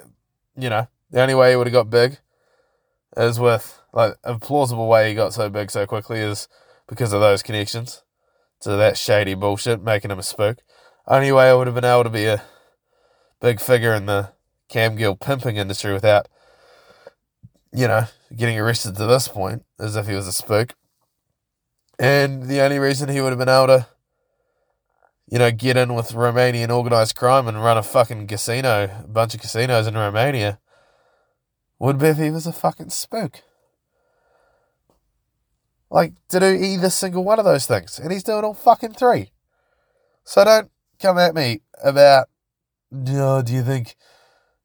you 0.57 0.71
know, 0.71 0.89
the 1.11 1.21
only 1.21 1.35
way 1.35 1.51
he 1.51 1.57
would 1.57 1.67
have 1.67 1.75
got 1.75 1.91
big 1.91 2.19
is 3.17 3.39
with, 3.39 3.81
like, 3.93 4.15
a 4.25 4.39
plausible 4.39 4.89
way 4.89 5.11
he 5.11 5.15
got 5.15 5.35
so 5.35 5.51
big 5.51 5.71
so 5.71 5.87
quickly 5.87 6.19
is 6.19 6.49
because 6.89 7.13
of 7.13 7.21
those 7.21 7.43
connections 7.43 8.03
to 8.61 8.71
that 8.71 8.97
shady 8.97 9.35
bullshit, 9.35 9.83
making 9.83 10.11
him 10.11 10.19
a 10.19 10.23
spook. 10.23 10.59
Only 11.07 11.33
way 11.33 11.51
I 11.51 11.55
would 11.55 11.67
have 11.67 11.75
been 11.75 11.85
able 11.85 12.05
to 12.05 12.11
be 12.11 12.27
a 12.27 12.43
big 13.41 13.61
figure 13.61 13.95
in 13.95 14.07
the 14.07 14.33
Cam 14.69 14.97
Gill 14.97 15.17
pimping 15.17 15.57
industry 15.57 15.93
without, 15.93 16.29
you 17.73 17.89
know, 17.89 18.05
getting 18.35 18.59
arrested 18.59 18.97
to 18.97 19.07
this 19.07 19.29
point 19.29 19.65
is 19.79 19.97
if 19.97 20.07
he 20.07 20.15
was 20.15 20.29
a 20.29 20.33
spook. 20.33 20.75
And 21.99 22.45
the 22.45 22.61
only 22.61 22.79
reason 22.79 23.09
he 23.09 23.21
would 23.21 23.31
have 23.31 23.39
been 23.39 23.49
able 23.49 23.67
to, 23.67 23.87
you 25.27 25.39
know, 25.39 25.51
get 25.51 25.77
in 25.77 25.95
with 25.95 26.13
Romanian 26.13 26.75
organized 26.75 27.17
crime 27.17 27.47
and 27.49 27.63
run 27.63 27.77
a 27.77 27.83
fucking 27.83 28.27
casino, 28.27 29.03
a 29.05 29.09
bunch 29.09 29.35
of 29.35 29.41
casinos 29.41 29.87
in 29.87 29.95
Romania, 29.95 30.61
would 31.79 31.99
be 31.99 32.07
if 32.07 32.19
he 32.19 32.31
was 32.31 32.47
a 32.47 32.53
fucking 32.53 32.91
spook. 32.91 33.43
Like, 35.91 36.13
to 36.29 36.41
do 36.41 36.47
either 36.47 36.89
single 36.91 37.25
one 37.25 37.39
of 37.39 37.45
those 37.45 37.67
things. 37.67 37.99
And 37.99 38.13
he's 38.13 38.23
doing 38.23 38.45
all 38.45 38.55
fucking 38.55 38.95
three. 38.95 39.33
So 40.25 40.45
don't 40.45 40.71
come 41.01 41.19
at 41.19 41.35
me 41.35 41.63
about, 41.83 42.29
oh, 42.93 43.43
do 43.43 43.53
you 43.53 43.63
think, 43.63 43.97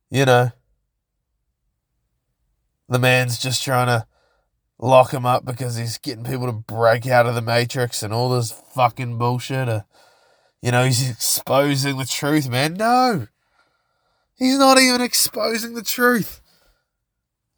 you 0.10 0.26
know, 0.26 0.52
the 2.88 3.00
man's 3.00 3.40
just 3.40 3.64
trying 3.64 3.88
to 3.88 4.06
lock 4.78 5.14
him 5.14 5.26
up 5.26 5.46
because 5.46 5.76
he's 5.76 5.98
getting 5.98 6.24
people 6.24 6.46
to 6.46 6.52
break 6.52 7.08
out 7.08 7.26
of 7.26 7.36
the 7.36 7.42
matrix 7.42 8.04
and 8.04 8.14
all 8.14 8.30
this 8.30 8.52
fucking 8.52 9.18
bullshit. 9.18 9.70
Uh, 9.70 9.82
you 10.62 10.72
know, 10.72 10.84
he's 10.86 11.10
exposing 11.10 11.98
the 11.98 12.06
truth, 12.06 12.50
man. 12.50 12.74
No. 12.74 13.28
He's 14.36 14.58
not 14.58 14.80
even 14.80 15.02
exposing 15.02 15.76
the 15.76 15.84
truth. 15.84 16.42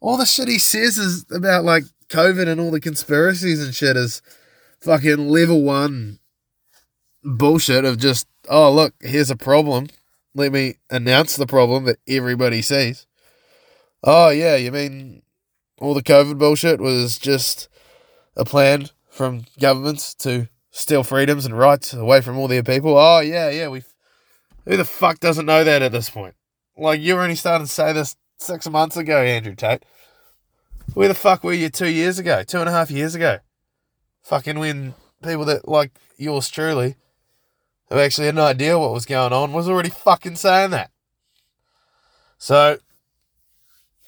All 0.00 0.16
the 0.16 0.26
shit 0.26 0.48
he 0.48 0.58
says 0.58 0.96
is 0.96 1.26
about 1.30 1.64
like 1.64 1.84
COVID 2.08 2.48
and 2.48 2.60
all 2.60 2.70
the 2.70 2.80
conspiracies 2.80 3.62
and 3.62 3.74
shit 3.74 3.96
is 3.96 4.22
fucking 4.80 5.28
level 5.28 5.62
one 5.62 6.18
bullshit 7.24 7.84
of 7.84 7.98
just, 7.98 8.26
oh, 8.48 8.72
look, 8.72 8.94
here's 9.00 9.30
a 9.30 9.36
problem. 9.36 9.88
Let 10.34 10.52
me 10.52 10.76
announce 10.90 11.36
the 11.36 11.46
problem 11.46 11.84
that 11.84 11.98
everybody 12.06 12.62
sees. 12.62 13.06
Oh, 14.02 14.30
yeah, 14.30 14.56
you 14.56 14.70
mean 14.70 15.22
all 15.80 15.94
the 15.94 16.02
COVID 16.02 16.38
bullshit 16.38 16.80
was 16.80 17.18
just 17.18 17.68
a 18.36 18.44
plan 18.44 18.88
from 19.10 19.44
governments 19.60 20.14
to 20.14 20.48
steal 20.70 21.02
freedoms 21.02 21.44
and 21.44 21.58
rights 21.58 21.92
away 21.92 22.20
from 22.20 22.38
all 22.38 22.48
their 22.48 22.62
people. 22.62 22.96
Oh 22.96 23.20
yeah, 23.20 23.50
yeah. 23.50 23.68
We 23.68 23.82
who 24.64 24.76
the 24.76 24.84
fuck 24.84 25.18
doesn't 25.18 25.46
know 25.46 25.64
that 25.64 25.82
at 25.82 25.92
this 25.92 26.10
point? 26.10 26.34
Like 26.76 27.00
you 27.00 27.14
were 27.14 27.22
only 27.22 27.34
starting 27.34 27.66
to 27.66 27.72
say 27.72 27.92
this 27.92 28.16
six 28.38 28.68
months 28.68 28.96
ago, 28.96 29.20
Andrew 29.20 29.54
Tate. 29.54 29.84
Where 30.94 31.08
the 31.08 31.14
fuck 31.14 31.44
were 31.44 31.52
you 31.52 31.68
two 31.68 31.88
years 31.88 32.18
ago? 32.18 32.42
Two 32.42 32.60
and 32.60 32.68
a 32.68 32.72
half 32.72 32.90
years 32.90 33.14
ago? 33.14 33.38
Fucking 34.22 34.58
when 34.58 34.94
people 35.22 35.44
that 35.46 35.68
like 35.68 35.92
yours 36.16 36.48
truly 36.48 36.96
who 37.88 37.98
actually 37.98 38.26
had 38.26 38.34
no 38.34 38.44
idea 38.44 38.78
what 38.78 38.92
was 38.92 39.06
going 39.06 39.32
on 39.32 39.52
was 39.52 39.68
already 39.68 39.90
fucking 39.90 40.36
saying 40.36 40.70
that. 40.70 40.90
So 42.38 42.78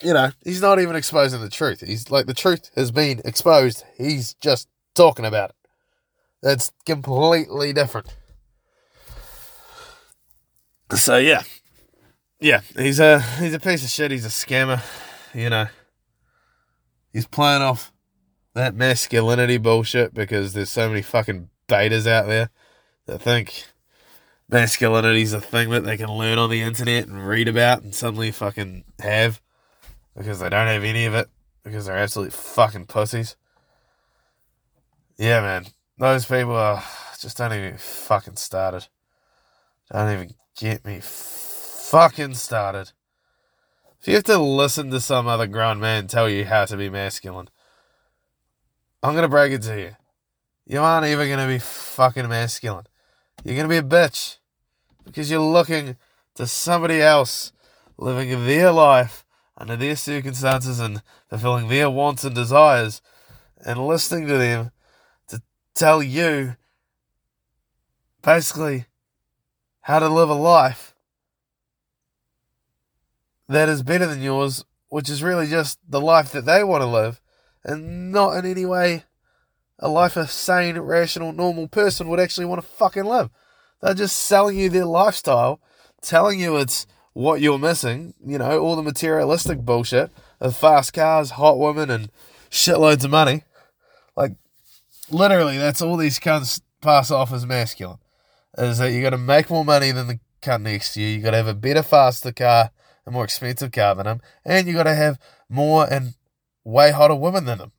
you 0.02 0.14
know, 0.14 0.30
he's 0.44 0.62
not 0.62 0.80
even 0.80 0.96
exposing 0.96 1.40
the 1.40 1.50
truth. 1.50 1.82
He's 1.86 2.10
like, 2.10 2.26
the 2.26 2.34
truth 2.34 2.70
has 2.74 2.90
been 2.90 3.20
exposed. 3.24 3.84
He's 3.98 4.34
just 4.34 4.68
talking 4.94 5.26
about 5.26 5.50
it. 5.50 5.56
That's 6.42 6.72
completely 6.86 7.72
different. 7.74 8.14
So 10.94 11.18
yeah, 11.18 11.42
yeah, 12.40 12.62
he's 12.76 12.98
a 12.98 13.20
he's 13.20 13.54
a 13.54 13.60
piece 13.60 13.84
of 13.84 13.90
shit. 13.90 14.10
He's 14.10 14.24
a 14.24 14.28
scammer. 14.28 14.82
You 15.34 15.50
know, 15.50 15.66
he's 17.12 17.26
playing 17.26 17.62
off 17.62 17.92
that 18.54 18.74
masculinity 18.74 19.58
bullshit 19.58 20.12
because 20.14 20.52
there's 20.52 20.70
so 20.70 20.88
many 20.88 21.02
fucking 21.02 21.48
betas 21.68 22.06
out 22.06 22.26
there 22.26 22.50
that 23.06 23.20
think 23.20 23.66
masculinity's 24.48 25.32
a 25.32 25.40
thing 25.40 25.70
that 25.70 25.84
they 25.84 25.96
can 25.96 26.10
learn 26.10 26.38
on 26.38 26.50
the 26.50 26.62
internet 26.62 27.06
and 27.06 27.26
read 27.26 27.48
about 27.48 27.82
and 27.82 27.94
suddenly 27.94 28.30
fucking 28.30 28.84
have 28.98 29.40
because 30.16 30.40
they 30.40 30.48
don't 30.48 30.66
have 30.66 30.84
any 30.84 31.04
of 31.04 31.14
it 31.14 31.28
because 31.62 31.86
they're 31.86 31.96
absolute 31.96 32.32
fucking 32.32 32.86
pussies. 32.86 33.36
Yeah, 35.16 35.40
man. 35.40 35.66
Those 35.98 36.24
people 36.24 36.56
are 36.56 36.82
just 37.20 37.36
don't 37.36 37.52
even 37.52 37.76
fucking 37.76 38.36
started. 38.36 38.88
Don't 39.92 40.12
even 40.12 40.34
get 40.56 40.84
me 40.84 41.00
fucking 41.02 42.34
started. 42.34 42.92
If 44.00 44.08
you 44.08 44.14
have 44.14 44.24
to 44.24 44.38
listen 44.38 44.90
to 44.92 45.00
some 45.00 45.26
other 45.26 45.46
grown 45.46 45.78
man 45.78 46.06
tell 46.06 46.26
you 46.26 46.46
how 46.46 46.64
to 46.64 46.76
be 46.78 46.88
masculine, 46.88 47.50
I'm 49.02 49.14
gonna 49.14 49.28
break 49.28 49.52
it 49.52 49.60
to 49.62 49.78
you. 49.78 49.90
You 50.64 50.80
aren't 50.80 51.06
even 51.06 51.28
gonna 51.28 51.46
be 51.46 51.58
fucking 51.58 52.26
masculine. 52.26 52.86
You're 53.44 53.56
gonna 53.56 53.68
be 53.68 53.76
a 53.76 53.82
bitch. 53.82 54.38
Because 55.04 55.30
you're 55.30 55.40
looking 55.40 55.98
to 56.36 56.46
somebody 56.46 57.02
else 57.02 57.52
living 57.98 58.46
their 58.46 58.72
life 58.72 59.26
under 59.58 59.76
their 59.76 59.96
circumstances 59.96 60.80
and 60.80 61.02
fulfilling 61.28 61.68
their 61.68 61.90
wants 61.90 62.24
and 62.24 62.34
desires 62.34 63.02
and 63.66 63.86
listening 63.86 64.26
to 64.28 64.38
them 64.38 64.70
to 65.28 65.42
tell 65.74 66.02
you 66.02 66.56
basically 68.22 68.86
how 69.82 69.98
to 69.98 70.08
live 70.08 70.30
a 70.30 70.34
life 70.34 70.89
that 73.50 73.68
is 73.68 73.82
better 73.82 74.06
than 74.06 74.22
yours, 74.22 74.64
which 74.88 75.10
is 75.10 75.22
really 75.22 75.48
just 75.48 75.78
the 75.86 76.00
life 76.00 76.30
that 76.32 76.46
they 76.46 76.62
want 76.62 76.82
to 76.82 76.86
live 76.86 77.20
and 77.64 78.12
not 78.12 78.36
in 78.36 78.46
any 78.46 78.64
way 78.64 79.04
a 79.80 79.88
life 79.88 80.16
a 80.16 80.26
sane, 80.26 80.78
rational, 80.78 81.32
normal 81.32 81.66
person 81.66 82.08
would 82.08 82.20
actually 82.20 82.46
want 82.46 82.60
to 82.60 82.66
fucking 82.66 83.04
live. 83.04 83.30
They're 83.82 83.94
just 83.94 84.16
selling 84.16 84.58
you 84.58 84.68
their 84.68 84.84
lifestyle, 84.84 85.60
telling 86.00 86.38
you 86.38 86.58
it's 86.58 86.86
what 87.12 87.40
you're 87.40 87.58
missing, 87.58 88.14
you 88.24 88.38
know, 88.38 88.60
all 88.60 88.76
the 88.76 88.82
materialistic 88.82 89.60
bullshit 89.60 90.10
of 90.38 90.56
fast 90.56 90.92
cars, 90.92 91.30
hot 91.30 91.58
women, 91.58 91.90
and 91.90 92.10
shitloads 92.50 93.04
of 93.04 93.10
money. 93.10 93.42
Like, 94.16 94.32
literally, 95.10 95.58
that's 95.58 95.80
all 95.80 95.96
these 95.96 96.20
cunts 96.20 96.60
pass 96.80 97.10
off 97.10 97.32
as 97.32 97.46
masculine. 97.46 97.98
Is 98.58 98.78
that 98.78 98.92
you 98.92 99.02
got 99.02 99.10
to 99.10 99.18
make 99.18 99.50
more 99.50 99.64
money 99.64 99.90
than 99.90 100.06
the 100.06 100.20
cunt 100.42 100.62
next 100.62 100.94
to 100.94 101.00
you, 101.00 101.08
you 101.08 101.22
got 101.22 101.30
to 101.32 101.38
have 101.38 101.46
a 101.46 101.54
better, 101.54 101.82
faster 101.82 102.32
car, 102.32 102.70
a 103.10 103.12
more 103.12 103.24
expensive 103.24 103.72
car 103.72 103.94
than 103.94 104.06
them, 104.06 104.20
and 104.44 104.66
you 104.66 104.74
got 104.74 104.84
to 104.84 104.94
have 104.94 105.18
more 105.48 105.86
and 105.92 106.14
way 106.64 106.92
hotter 106.92 107.14
women 107.14 107.44
than 107.44 107.58
them. 107.58 107.72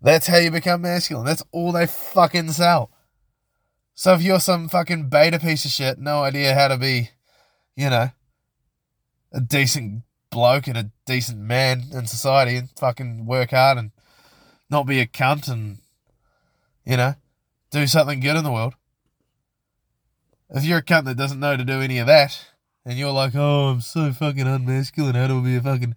That's 0.00 0.26
how 0.26 0.38
you 0.38 0.50
become 0.50 0.82
masculine. 0.82 1.26
That's 1.26 1.44
all 1.52 1.72
they 1.72 1.86
fucking 1.86 2.50
sell. 2.52 2.90
So 3.94 4.14
if 4.14 4.22
you're 4.22 4.40
some 4.40 4.68
fucking 4.68 5.10
beta 5.10 5.38
piece 5.38 5.64
of 5.64 5.70
shit, 5.70 5.98
no 5.98 6.22
idea 6.22 6.54
how 6.54 6.68
to 6.68 6.76
be, 6.76 7.10
you 7.76 7.90
know, 7.90 8.10
a 9.32 9.40
decent 9.40 10.02
bloke 10.30 10.66
and 10.66 10.76
a 10.76 10.90
decent 11.06 11.38
man 11.38 11.84
in 11.92 12.06
society 12.06 12.56
and 12.56 12.70
fucking 12.70 13.26
work 13.26 13.50
hard 13.50 13.78
and 13.78 13.92
not 14.70 14.86
be 14.86 14.98
a 14.98 15.06
cunt 15.06 15.48
and, 15.48 15.78
you 16.84 16.96
know, 16.96 17.14
do 17.70 17.86
something 17.86 18.20
good 18.20 18.36
in 18.36 18.44
the 18.44 18.50
world. 18.50 18.74
If 20.50 20.64
you're 20.64 20.78
a 20.78 20.84
cunt 20.84 21.04
that 21.04 21.16
doesn't 21.16 21.40
know 21.40 21.56
to 21.56 21.64
do 21.64 21.80
any 21.80 21.98
of 21.98 22.06
that, 22.06 22.51
and 22.84 22.98
you're 22.98 23.12
like, 23.12 23.34
oh, 23.34 23.68
I'm 23.68 23.80
so 23.80 24.12
fucking 24.12 24.46
unmasculine, 24.46 25.14
how 25.14 25.28
do 25.28 25.40
I 25.40 25.44
be 25.44 25.56
a 25.56 25.60
fucking 25.60 25.94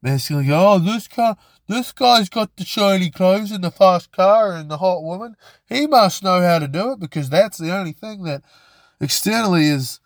masculine? 0.00 0.50
Oh, 0.50 0.78
this 0.78 1.08
car, 1.08 1.36
this 1.68 1.92
guy's 1.92 2.28
got 2.28 2.56
the 2.56 2.64
shiny 2.64 3.10
clothes 3.10 3.50
and 3.50 3.62
the 3.62 3.70
fast 3.70 4.12
car 4.12 4.52
and 4.52 4.70
the 4.70 4.78
hot 4.78 5.02
woman. 5.02 5.36
He 5.68 5.86
must 5.86 6.22
know 6.22 6.40
how 6.40 6.58
to 6.58 6.68
do 6.68 6.92
it 6.92 7.00
because 7.00 7.30
that's 7.30 7.58
the 7.58 7.74
only 7.74 7.92
thing 7.92 8.24
that 8.24 8.42
externally 9.00 9.66
is 9.66 10.00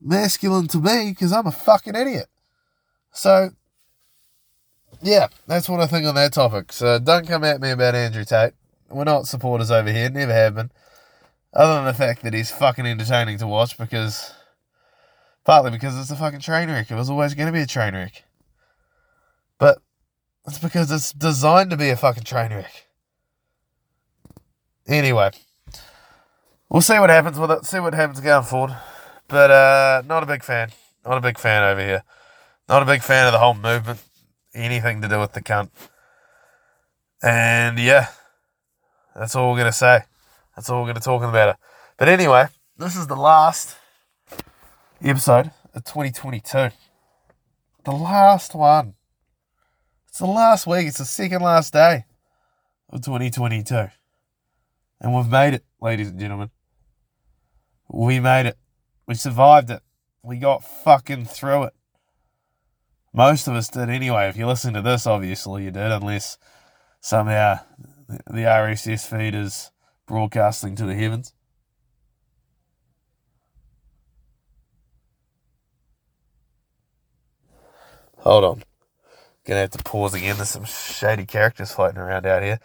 masculine 0.00 0.68
to 0.68 0.78
me 0.78 1.10
because 1.10 1.32
I'm 1.32 1.46
a 1.46 1.52
fucking 1.52 1.94
idiot. 1.94 2.26
So, 3.12 3.50
yeah, 5.02 5.28
that's 5.46 5.68
what 5.68 5.80
I 5.80 5.86
think 5.86 6.06
on 6.06 6.14
that 6.14 6.32
topic. 6.32 6.72
So 6.72 6.98
don't 6.98 7.26
come 7.26 7.44
at 7.44 7.60
me 7.60 7.70
about 7.70 7.94
Andrew 7.94 8.24
Tate. 8.24 8.52
We're 8.90 9.04
not 9.04 9.26
supporters 9.26 9.70
over 9.70 9.90
here, 9.90 10.08
never 10.10 10.32
have 10.32 10.54
been. 10.54 10.70
Other 11.52 11.76
than 11.76 11.86
the 11.86 11.94
fact 11.94 12.22
that 12.22 12.34
he's 12.34 12.50
fucking 12.50 12.86
entertaining 12.86 13.38
to 13.38 13.46
watch 13.46 13.78
because, 13.78 14.32
partly 15.46 15.70
because 15.70 15.98
it's 15.98 16.10
a 16.10 16.16
fucking 16.16 16.40
train 16.40 16.68
wreck. 16.68 16.90
It 16.90 16.96
was 16.96 17.08
always 17.08 17.32
going 17.34 17.46
to 17.46 17.52
be 17.52 17.62
a 17.62 17.66
train 17.66 17.94
wreck. 17.94 18.24
But 19.58 19.78
it's 20.46 20.58
because 20.58 20.90
it's 20.90 21.12
designed 21.12 21.70
to 21.70 21.76
be 21.76 21.88
a 21.88 21.96
fucking 21.96 22.24
train 22.24 22.50
wreck. 22.50 22.88
Anyway, 24.86 25.30
we'll 26.68 26.82
see 26.82 26.98
what 26.98 27.10
happens 27.10 27.38
with 27.38 27.50
it. 27.50 27.64
See 27.64 27.80
what 27.80 27.94
happens 27.94 28.20
going 28.20 28.44
forward. 28.44 28.76
But 29.28 29.50
uh, 29.50 30.02
not 30.06 30.22
a 30.22 30.26
big 30.26 30.42
fan. 30.42 30.70
Not 31.04 31.16
a 31.16 31.20
big 31.20 31.38
fan 31.38 31.62
over 31.62 31.80
here. 31.80 32.02
Not 32.68 32.82
a 32.82 32.86
big 32.86 33.02
fan 33.02 33.26
of 33.26 33.32
the 33.32 33.38
whole 33.38 33.54
movement. 33.54 34.00
Anything 34.52 35.00
to 35.02 35.08
do 35.08 35.20
with 35.20 35.32
the 35.32 35.42
cunt. 35.42 35.70
And 37.22 37.78
yeah, 37.78 38.08
that's 39.14 39.34
all 39.34 39.52
we're 39.52 39.58
gonna 39.58 39.72
say. 39.72 40.00
That's 40.54 40.68
all 40.68 40.82
we're 40.82 40.88
gonna 40.88 41.00
talk 41.00 41.22
about 41.22 41.50
it. 41.50 41.56
But 41.96 42.08
anyway, 42.08 42.46
this 42.76 42.96
is 42.96 43.06
the 43.06 43.16
last 43.16 43.76
episode 45.02 45.50
of 45.74 45.84
2022. 45.84 46.70
The 47.84 47.90
last 47.90 48.54
one. 48.54 48.94
It's 50.08 50.18
the 50.18 50.26
last 50.26 50.66
week. 50.66 50.88
It's 50.88 50.98
the 50.98 51.04
second 51.04 51.42
last 51.42 51.72
day 51.72 52.04
of 52.90 53.02
2022. 53.02 53.88
And 55.00 55.14
we've 55.14 55.28
made 55.28 55.54
it, 55.54 55.64
ladies 55.80 56.08
and 56.08 56.18
gentlemen. 56.18 56.50
We 57.88 58.20
made 58.20 58.46
it. 58.46 58.56
We 59.06 59.14
survived 59.14 59.70
it. 59.70 59.82
We 60.22 60.38
got 60.38 60.64
fucking 60.64 61.26
through 61.26 61.64
it. 61.64 61.74
Most 63.12 63.46
of 63.46 63.54
us 63.54 63.68
did 63.68 63.88
anyway. 63.88 64.28
If 64.28 64.36
you 64.36 64.46
listen 64.46 64.74
to 64.74 64.82
this, 64.82 65.06
obviously 65.06 65.64
you 65.64 65.70
did, 65.70 65.92
unless 65.92 66.38
somehow 67.00 67.60
the 68.08 68.44
RSS 68.44 69.06
feed 69.06 69.34
is 69.34 69.70
broadcasting 70.06 70.74
to 70.76 70.86
the 70.86 70.94
heavens. 70.94 71.32
Hold 78.26 78.42
on. 78.42 78.62
Gonna 79.46 79.60
have 79.60 79.70
to 79.70 79.84
pause 79.84 80.12
again. 80.12 80.34
There's 80.34 80.48
some 80.48 80.64
shady 80.64 81.26
characters 81.26 81.70
floating 81.70 81.98
around 81.98 82.26
out 82.26 82.42
here. 82.42 82.58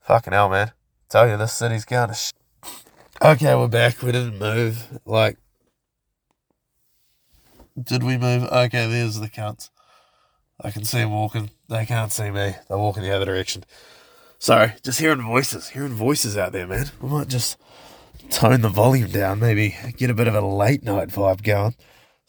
Fucking 0.00 0.32
hell, 0.32 0.48
man. 0.48 0.72
tell 1.10 1.28
you, 1.28 1.36
this 1.36 1.52
city's 1.52 1.84
going 1.84 2.08
to 2.08 2.14
sh- 2.14 2.32
Okay, 3.22 3.54
we're 3.54 3.68
back. 3.68 4.00
We 4.00 4.12
didn't 4.12 4.38
move. 4.38 4.98
Like, 5.04 5.36
did 7.78 8.02
we 8.02 8.16
move? 8.16 8.44
Okay, 8.44 8.88
there's 8.90 9.20
the 9.20 9.28
cunts. 9.28 9.68
I 10.58 10.70
can 10.70 10.84
see 10.84 11.00
them 11.00 11.12
walking. 11.12 11.50
They 11.68 11.84
can't 11.84 12.10
see 12.10 12.30
me. 12.30 12.54
They're 12.66 12.78
walking 12.78 13.02
the 13.02 13.14
other 13.14 13.26
direction. 13.26 13.64
Sorry, 14.38 14.72
just 14.82 15.00
hearing 15.00 15.20
voices. 15.20 15.68
Hearing 15.68 15.92
voices 15.92 16.38
out 16.38 16.52
there, 16.52 16.66
man. 16.66 16.86
We 17.02 17.10
might 17.10 17.28
just 17.28 17.58
tone 18.30 18.62
the 18.62 18.70
volume 18.70 19.10
down. 19.10 19.38
Maybe 19.38 19.76
get 19.98 20.08
a 20.08 20.14
bit 20.14 20.28
of 20.28 20.34
a 20.34 20.40
late 20.40 20.82
night 20.82 21.08
vibe 21.08 21.42
going. 21.42 21.74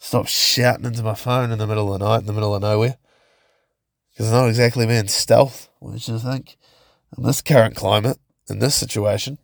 Stop 0.00 0.26
shouting 0.26 0.86
into 0.86 1.04
my 1.04 1.14
phone 1.14 1.52
in 1.52 1.58
the 1.58 1.66
middle 1.68 1.92
of 1.92 2.00
the 2.00 2.08
night, 2.08 2.20
in 2.20 2.26
the 2.26 2.32
middle 2.32 2.54
of 2.54 2.62
nowhere 2.62 2.96
because 4.20 4.34
I'm 4.34 4.38
not 4.42 4.48
exactly 4.48 4.86
being 4.86 5.08
stealth, 5.08 5.70
which 5.78 6.10
I 6.10 6.18
think 6.18 6.58
in 7.16 7.22
this 7.22 7.40
current 7.40 7.74
climate, 7.74 8.18
in 8.50 8.58
this 8.58 8.74
situation, 8.74 9.38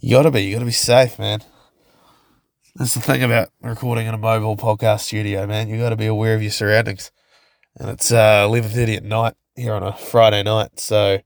you 0.00 0.16
gotta 0.16 0.30
be, 0.30 0.44
you 0.44 0.52
gotta 0.54 0.66
be 0.66 0.70
safe, 0.70 1.18
man. 1.18 1.40
That's 2.76 2.94
the 2.94 3.00
thing 3.00 3.24
about 3.24 3.48
recording 3.60 4.06
in 4.06 4.14
a 4.14 4.18
mobile 4.18 4.56
podcast 4.56 5.00
studio, 5.00 5.48
man. 5.48 5.68
You 5.68 5.78
gotta 5.78 5.96
be 5.96 6.06
aware 6.06 6.36
of 6.36 6.42
your 6.42 6.52
surroundings. 6.52 7.10
And 7.76 7.90
it's 7.90 8.12
uh, 8.12 8.46
11.30 8.46 8.98
at 8.98 9.02
night 9.02 9.34
here 9.56 9.74
on 9.74 9.82
a 9.82 9.96
Friday 9.96 10.44
night, 10.44 10.78
so 10.78 11.18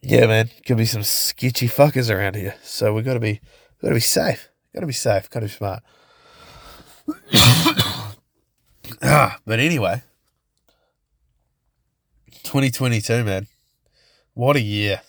yeah, 0.00 0.26
man, 0.26 0.48
could 0.64 0.78
be 0.78 0.86
some 0.86 1.02
sketchy 1.02 1.68
fuckers 1.68 2.10
around 2.14 2.36
here. 2.36 2.54
So 2.62 2.94
we 2.94 3.02
gotta 3.02 3.20
be, 3.20 3.42
gotta 3.82 3.94
be 3.94 4.00
safe. 4.00 4.48
Gotta 4.72 4.86
be 4.86 4.94
safe. 4.94 5.28
Gotta 5.28 5.44
be 5.44 5.52
smart. 5.52 5.82
ah, 9.02 9.38
but 9.44 9.58
anyway, 9.58 10.02
2022, 12.44 13.24
man. 13.24 13.46
What 14.34 14.56
a 14.56 14.60
year. 14.60 15.02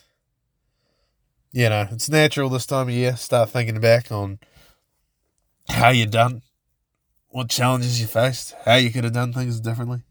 You 1.51 1.69
know, 1.69 1.88
it's 1.91 2.10
natural 2.10 2.49
this 2.49 2.65
time 2.65 2.88
of 2.88 2.93
year. 2.93 3.15
Start 3.15 3.49
thinking 3.49 3.79
back 3.79 4.12
on 4.12 4.39
how 5.69 5.89
you 5.89 6.05
done, 6.05 6.43
what 7.29 7.49
challenges 7.49 7.99
you 7.99 8.07
faced, 8.07 8.53
how 8.63 8.75
you 8.75 8.91
could 8.91 9.03
have 9.03 9.13
done 9.13 9.33
things 9.33 9.60
differently. 9.60 10.01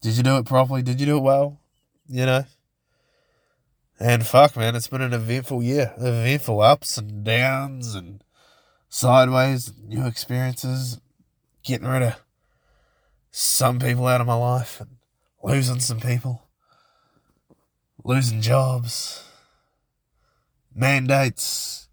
Did 0.00 0.16
you 0.16 0.22
do 0.22 0.36
it 0.38 0.46
properly? 0.46 0.82
Did 0.82 1.00
you 1.00 1.06
do 1.06 1.16
it 1.18 1.22
well? 1.22 1.60
You 2.08 2.26
know? 2.26 2.44
And 4.00 4.26
fuck, 4.26 4.56
man, 4.56 4.74
it's 4.74 4.88
been 4.88 5.00
an 5.00 5.12
eventful 5.12 5.62
year. 5.62 5.94
Eventful 5.96 6.60
ups 6.60 6.98
and 6.98 7.22
downs 7.22 7.94
and 7.94 8.24
sideways, 8.88 9.72
new 9.86 10.06
experiences, 10.06 10.98
getting 11.64 11.86
rid 11.86 12.02
of 12.02 12.20
some 13.30 13.78
people 13.78 14.06
out 14.06 14.20
of 14.20 14.26
my 14.26 14.34
life 14.34 14.80
and 14.80 14.96
losing 15.42 15.80
some 15.80 16.00
people, 16.00 16.42
losing 18.04 18.40
jobs, 18.40 19.24
mandates, 20.74 21.88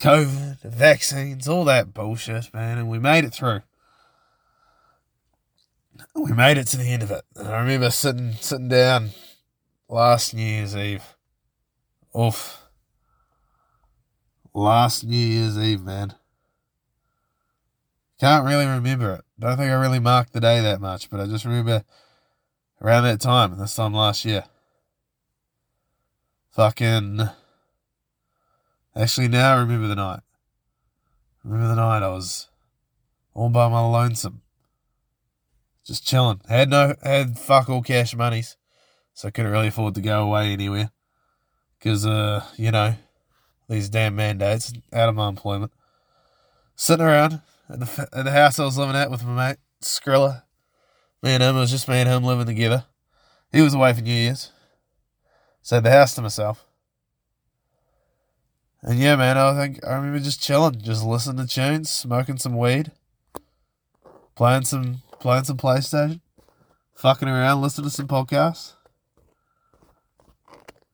COVID, 0.00 0.60
vaccines, 0.62 1.46
all 1.46 1.64
that 1.64 1.92
bullshit, 1.92 2.52
man. 2.54 2.78
And 2.78 2.88
we 2.88 2.98
made 2.98 3.24
it 3.24 3.34
through. 3.34 3.62
We 6.14 6.32
made 6.32 6.56
it 6.56 6.66
to 6.68 6.76
the 6.76 6.90
end 6.90 7.02
of 7.02 7.10
it. 7.10 7.22
And 7.36 7.48
I 7.48 7.60
remember 7.60 7.90
sitting 7.90 8.32
sitting 8.32 8.68
down 8.68 9.10
last 9.88 10.32
New 10.32 10.42
Year's 10.42 10.74
Eve. 10.74 11.04
Oof. 12.18 12.62
Last 14.54 15.04
New 15.04 15.16
Year's 15.16 15.58
Eve, 15.58 15.82
man. 15.82 16.14
Can't 18.20 18.44
really 18.44 18.66
remember 18.66 19.14
it. 19.14 19.24
Don't 19.38 19.56
think 19.56 19.70
I 19.70 19.80
really 19.80 19.98
marked 19.98 20.34
the 20.34 20.40
day 20.40 20.60
that 20.60 20.78
much, 20.78 21.08
but 21.08 21.20
I 21.20 21.26
just 21.26 21.46
remember 21.46 21.84
around 22.82 23.04
that 23.04 23.18
time, 23.18 23.58
this 23.58 23.74
time 23.74 23.94
last 23.94 24.26
year. 24.26 24.44
Fucking. 26.50 27.22
Actually, 28.94 29.28
now 29.28 29.54
I 29.54 29.60
remember 29.60 29.88
the 29.88 29.94
night. 29.94 30.20
remember 31.42 31.68
the 31.68 31.80
night 31.80 32.02
I 32.02 32.08
was 32.08 32.48
all 33.32 33.48
by 33.48 33.68
my 33.68 33.80
lonesome. 33.80 34.42
Just 35.86 36.06
chilling. 36.06 36.42
Had 36.46 36.68
no, 36.68 36.94
had 37.02 37.38
fuck 37.38 37.70
all 37.70 37.80
cash 37.80 38.14
monies. 38.14 38.58
So 39.14 39.28
I 39.28 39.30
couldn't 39.30 39.50
really 39.50 39.68
afford 39.68 39.94
to 39.94 40.02
go 40.02 40.24
away 40.24 40.52
anywhere. 40.52 40.90
Because, 41.78 42.04
uh, 42.04 42.44
you 42.58 42.70
know, 42.70 42.96
these 43.70 43.88
damn 43.88 44.14
mandates 44.14 44.74
out 44.92 45.08
of 45.08 45.14
my 45.14 45.30
employment. 45.30 45.72
Sitting 46.76 47.06
around 47.06 47.40
at 47.72 47.80
the, 47.80 48.22
the 48.24 48.30
house 48.30 48.58
I 48.58 48.64
was 48.64 48.78
living 48.78 48.96
at 48.96 49.10
with 49.10 49.24
my 49.24 49.48
mate, 49.48 49.58
Skrilla. 49.82 50.42
Me 51.22 51.32
and 51.32 51.42
him, 51.42 51.56
it 51.56 51.60
was 51.60 51.70
just 51.70 51.88
me 51.88 51.96
and 51.96 52.08
him 52.08 52.24
living 52.24 52.46
together. 52.46 52.84
He 53.52 53.60
was 53.60 53.74
away 53.74 53.92
for 53.92 54.00
New 54.00 54.12
Year's. 54.12 54.52
So 55.62 55.76
I 55.76 55.78
had 55.78 55.84
the 55.84 55.90
house 55.90 56.14
to 56.14 56.22
myself. 56.22 56.66
And 58.82 58.98
yeah, 58.98 59.16
man, 59.16 59.36
I 59.36 59.54
think 59.54 59.86
I 59.86 59.94
remember 59.94 60.20
just 60.20 60.42
chilling, 60.42 60.80
just 60.80 61.04
listening 61.04 61.46
to 61.46 61.52
tunes, 61.52 61.90
smoking 61.90 62.38
some 62.38 62.56
weed, 62.56 62.92
playing 64.34 64.64
some 64.64 65.02
playing 65.20 65.44
some 65.44 65.58
PlayStation, 65.58 66.20
fucking 66.94 67.28
around, 67.28 67.60
listening 67.60 67.90
to 67.90 67.94
some 67.94 68.08
podcasts. 68.08 68.72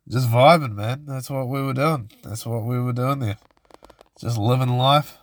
Just 0.09 0.29
vibing, 0.29 0.75
man. 0.75 1.05
That's 1.07 1.31
what 1.31 1.49
we 1.49 1.63
were 1.63 1.75
doing. 1.75 2.11
That's 2.25 2.45
what 2.45 2.65
we 2.65 2.81
were 2.81 2.93
doing 2.93 3.21
there. 3.21 3.39
Just 4.21 4.37
living 4.37 4.77
life. 4.77 5.19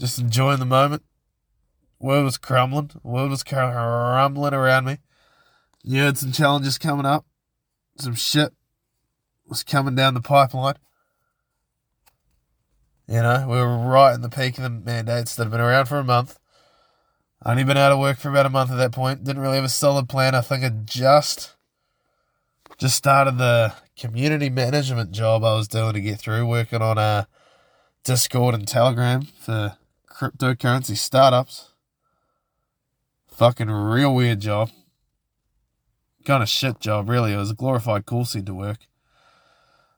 Just 0.00 0.18
enjoying 0.18 0.60
the 0.60 0.64
moment. 0.64 1.02
World 2.00 2.24
was 2.24 2.38
crumbling. 2.38 2.90
World 3.02 3.30
was 3.30 3.44
crumbling 3.44 4.54
around 4.54 4.86
me. 4.86 4.96
You 5.82 6.00
had 6.00 6.16
some 6.16 6.32
challenges 6.32 6.78
coming 6.78 7.04
up. 7.04 7.26
Some 7.98 8.14
shit 8.14 8.54
was 9.46 9.62
coming 9.62 9.94
down 9.94 10.14
the 10.14 10.22
pipeline. 10.22 10.76
You 13.06 13.20
know, 13.20 13.44
we 13.46 13.56
were 13.56 13.76
right 13.76 14.14
in 14.14 14.22
the 14.22 14.30
peak 14.30 14.56
of 14.56 14.64
the 14.64 14.70
mandates 14.70 15.34
that 15.34 15.44
have 15.44 15.52
been 15.52 15.60
around 15.60 15.86
for 15.86 15.98
a 15.98 16.04
month. 16.04 16.38
Only 17.44 17.64
been 17.64 17.76
out 17.76 17.92
of 17.92 17.98
work 17.98 18.18
for 18.18 18.30
about 18.30 18.46
a 18.46 18.50
month 18.50 18.70
at 18.70 18.76
that 18.76 18.92
point. 18.92 19.24
Didn't 19.24 19.42
really 19.42 19.56
have 19.56 19.64
a 19.64 19.68
solid 19.68 20.08
plan. 20.08 20.34
I 20.34 20.40
think 20.40 20.64
I 20.64 20.70
just 20.70 21.56
just 22.78 22.96
started 22.96 23.36
the 23.36 23.74
community 23.98 24.48
management 24.48 25.10
job 25.10 25.44
I 25.44 25.54
was 25.56 25.68
doing 25.68 25.92
to 25.92 26.00
get 26.00 26.18
through, 26.18 26.46
working 26.46 26.80
on 26.80 26.96
a 26.96 27.00
uh, 27.00 27.24
Discord 28.04 28.54
and 28.54 28.66
Telegram 28.66 29.22
for 29.22 29.76
cryptocurrency 30.20 30.98
startups. 30.98 31.70
Fucking 33.28 33.70
real 33.70 34.14
weird 34.14 34.40
job. 34.40 34.70
Kind 36.26 36.42
of 36.42 36.48
shit 36.50 36.78
job, 36.78 37.08
really. 37.08 37.32
It 37.32 37.38
was 37.38 37.50
a 37.50 37.54
glorified 37.54 38.04
call 38.04 38.26
to 38.26 38.54
work. 38.54 38.80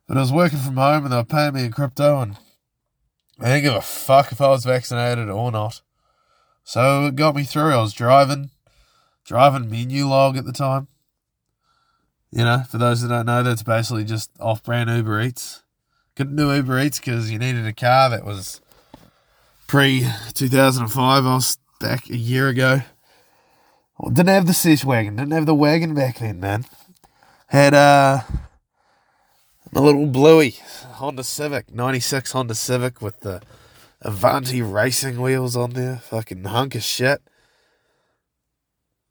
But 0.07 0.17
I 0.17 0.21
was 0.21 0.31
working 0.31 0.61
from 0.61 0.77
home 0.77 1.05
and 1.05 1.13
they 1.13 1.17
were 1.17 1.25
paying 1.25 1.55
me 1.55 1.65
in 1.65 1.73
crypto, 1.73 2.21
and 2.21 2.37
I 3.41 3.47
didn't 3.47 3.63
give 3.65 3.75
a 3.75 3.81
fuck 3.81 4.31
if 4.31 4.41
I 4.41 4.47
was 4.47 4.65
vaccinated 4.65 5.29
or 5.29 5.51
not. 5.51 5.81
So 6.63 7.07
it 7.07 7.17
got 7.17 7.35
me 7.35 7.43
through. 7.43 7.73
I 7.73 7.83
was 7.83 7.93
driving, 7.93 8.51
driving 9.25 9.69
Menulog 9.69 10.39
at 10.39 10.45
the 10.45 10.53
time. 10.53 10.87
You 12.31 12.45
know, 12.45 12.63
for 12.71 12.79
those 12.79 13.03
that 13.03 13.09
don't 13.09 13.27
know, 13.27 13.43
that's 13.43 13.65
basically 13.65 14.05
just 14.05 14.31
off 14.39 14.63
brand 14.63 14.89
Uber 14.89 15.21
Eats. 15.21 15.65
Couldn't 16.15 16.37
do 16.37 16.55
Uber 16.55 16.79
Eats 16.79 17.01
because 17.01 17.29
you 17.29 17.41
needed 17.41 17.67
a 17.67 17.73
car 17.73 18.09
that 18.11 18.25
was 18.25 18.61
pre 19.73 20.07
2005. 20.35 21.25
I 21.25 21.35
was 21.35 21.57
back 21.81 22.11
a 22.11 22.17
year 22.17 22.49
ago. 22.49 22.83
Well, 23.99 24.11
didn't 24.11 24.29
have 24.29 24.47
the 24.47 24.53
Sesh 24.53 24.85
wagon. 24.85 25.17
Didn't 25.17 25.33
have 25.33 25.47
the 25.47 25.55
wagon 25.55 25.95
back 25.95 26.19
then, 26.19 26.41
man. 26.41 26.67
Had 27.47 27.73
uh, 27.73 28.21
a 29.75 29.81
little 29.81 30.09
bluey 30.09 30.57
Honda 30.97 31.25
Civic, 31.25 31.73
96 31.73 32.33
Honda 32.33 32.55
Civic 32.55 33.01
with 33.01 33.21
the 33.21 33.41
Avanti 34.03 34.61
racing 34.61 35.19
wheels 35.19 35.57
on 35.57 35.71
there. 35.71 35.97
Fucking 35.97 36.45
hunk 36.45 36.75
of 36.75 36.83
shit. 36.83 37.23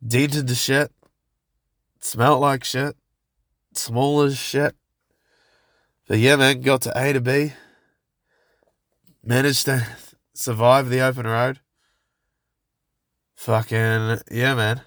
Dented 0.08 0.46
the 0.46 0.54
shit. 0.54 0.92
Smelt 2.00 2.40
like 2.40 2.64
shit. 2.64 2.96
Small 3.74 4.22
as 4.22 4.38
shit. 4.38 4.76
But 6.08 6.20
yeah, 6.20 6.36
man, 6.36 6.62
got 6.62 6.84
to 6.84 6.94
A 6.96 7.14
to 7.14 7.20
B. 7.20 7.54
Managed 9.24 9.66
to 9.66 9.88
survive 10.42 10.90
the 10.90 11.00
open 11.00 11.28
road. 11.28 11.60
Fucking, 13.36 14.18
yeah, 14.32 14.56
man. 14.56 14.82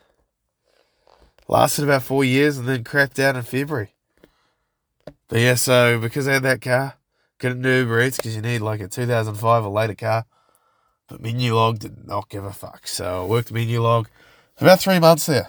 Lasted 1.47 1.85
about 1.85 2.03
four 2.03 2.25
years 2.25 2.59
and 2.59 2.67
then 2.67 2.83
crapped 2.83 3.23
out 3.23 3.37
in 3.37 3.43
February. 3.43 3.95
But 5.29 5.39
yeah, 5.39 5.55
so 5.55 6.01
because 6.01 6.27
I 6.27 6.35
had 6.35 6.43
that 6.43 6.61
car, 6.61 6.95
couldn't 7.39 7.63
do 7.63 7.69
Uber 7.69 8.03
Eats 8.03 8.17
because 8.17 8.35
you 8.35 8.43
need 8.43 8.61
like 8.61 8.81
a 8.81 8.89
2005 8.89 9.65
or 9.65 9.71
later 9.71 9.95
car. 9.95 10.27
But 11.07 11.23
Menulog 11.23 11.79
did 11.79 12.07
not 12.07 12.29
give 12.29 12.45
a 12.45 12.53
fuck. 12.53 12.89
So 12.89 13.23
I 13.23 13.27
worked 13.27 13.53
Menulog 13.53 14.07
for 14.57 14.65
about 14.65 14.81
three 14.81 14.99
months 14.99 15.27
there. 15.27 15.49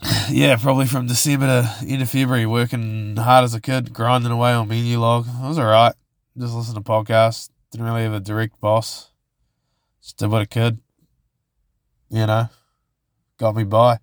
Yeah, 0.28 0.56
probably 0.56 0.86
from 0.86 1.06
December 1.06 1.46
to 1.46 1.86
end 1.86 2.02
of 2.02 2.10
February, 2.10 2.46
working 2.46 3.16
hard 3.16 3.44
as 3.44 3.54
I 3.54 3.60
could, 3.60 3.92
grinding 3.92 4.32
away 4.32 4.52
on 4.52 4.68
Menulog. 4.68 5.26
It 5.26 5.48
was 5.48 5.58
alright 5.58 5.94
just 6.38 6.54
listen 6.54 6.74
to 6.74 6.80
podcasts. 6.80 7.50
Didn't 7.70 7.86
really 7.86 8.02
have 8.02 8.12
a 8.12 8.20
direct 8.20 8.60
boss. 8.60 9.10
Just 10.02 10.18
did 10.18 10.30
what 10.30 10.42
I 10.42 10.44
could. 10.44 10.78
You 12.10 12.26
know, 12.26 12.48
got 13.38 13.56
me 13.56 13.64
by. 13.64 13.98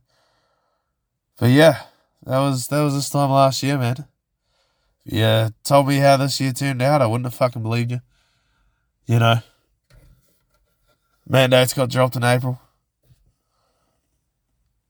But 1.39 1.52
yeah, 1.52 1.84
that 2.26 2.39
was 2.39 2.67
that 2.67 2.82
was 2.82 2.96
this 2.96 3.10
time 3.10 3.30
last 3.30 3.63
year, 3.63 3.78
man. 3.78 4.08
Yeah, 5.06 5.50
told 5.63 5.88
me 5.88 5.98
how 5.98 6.17
this 6.17 6.39
year 6.41 6.54
turned 6.54 6.82
out. 6.82 7.02
I 7.02 7.08
wouldn't 7.08 7.26
have 7.26 7.34
fucking 7.34 7.62
believed 7.62 7.91
you. 7.91 8.02
You 9.06 9.19
know, 9.19 9.36
mandates 11.28 11.74
got 11.74 11.89
dropped 11.89 12.15
in 12.15 12.24
April. 12.24 12.60